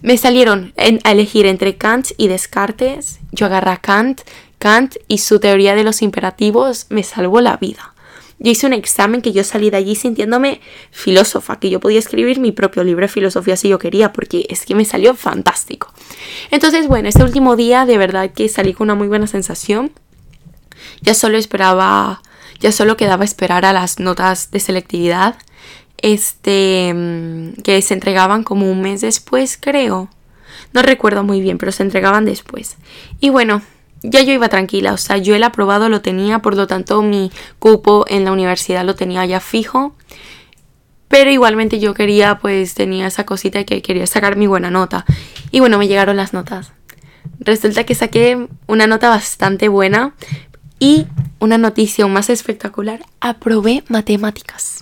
[0.03, 3.21] me salieron a elegir entre Kant y Descartes.
[3.33, 4.23] Yo agarré a Kant.
[4.59, 7.95] Kant y su teoría de los imperativos me salvó la vida.
[8.39, 12.41] Yo hice un examen que yo salí de allí sintiéndome filósofa, que yo podía escribir
[12.41, 15.93] mi propio libro de filosofía si yo quería, porque es que me salió fantástico.
[16.51, 19.93] Entonces, bueno, ese último día de verdad que salí con una muy buena sensación.
[21.03, 22.23] Ya solo esperaba,
[22.61, 25.37] ya solo quedaba esperar a las notas de selectividad
[26.03, 30.09] este, mm, que se entregaban como un mes después, creo.
[30.73, 32.77] No recuerdo muy bien, pero se entregaban después.
[33.21, 33.63] Y bueno,
[34.03, 37.31] ya yo iba tranquila, o sea, yo el aprobado lo tenía, por lo tanto mi
[37.59, 39.95] cupo en la universidad lo tenía ya fijo.
[41.09, 45.05] Pero igualmente yo quería, pues tenía esa cosita que quería sacar mi buena nota.
[45.51, 46.73] Y bueno, me llegaron las notas.
[47.41, 50.15] Resulta que saqué una nota bastante buena
[50.79, 51.07] y
[51.41, 54.80] una noticia más espectacular, aprobé matemáticas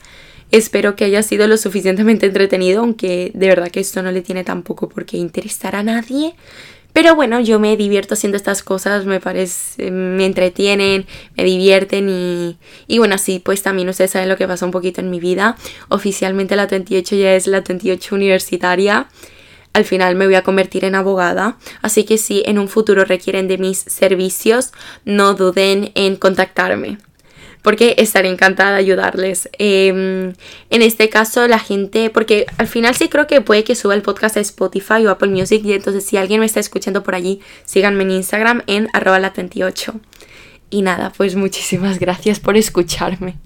[0.55, 4.45] Espero que haya sido lo suficientemente entretenido, aunque de verdad que esto no le tiene
[4.45, 6.37] tampoco por qué interesar a nadie.
[6.93, 12.57] Pero bueno, yo me divierto haciendo estas cosas, me parece, me entretienen, me divierten y,
[12.87, 15.57] y bueno, sí, pues también ustedes saben lo que pasa un poquito en mi vida.
[15.89, 19.09] Oficialmente la 28 ya es la 28 universitaria.
[19.73, 23.49] Al final me voy a convertir en abogada, así que si en un futuro requieren
[23.49, 24.71] de mis servicios,
[25.05, 26.99] no duden en contactarme
[27.65, 29.49] porque estaré encantada de ayudarles.
[29.59, 30.35] Em,
[30.69, 34.03] en este caso, la gente, porque al final sí creo que puede que suba el
[34.03, 37.41] podcast a Spotify o Apple Music, y entonces si alguien me está escuchando por allí,
[37.65, 39.95] síganme en Instagram en arroba la 28.
[40.69, 43.39] Y nada, pues muchísimas gracias por escucharme.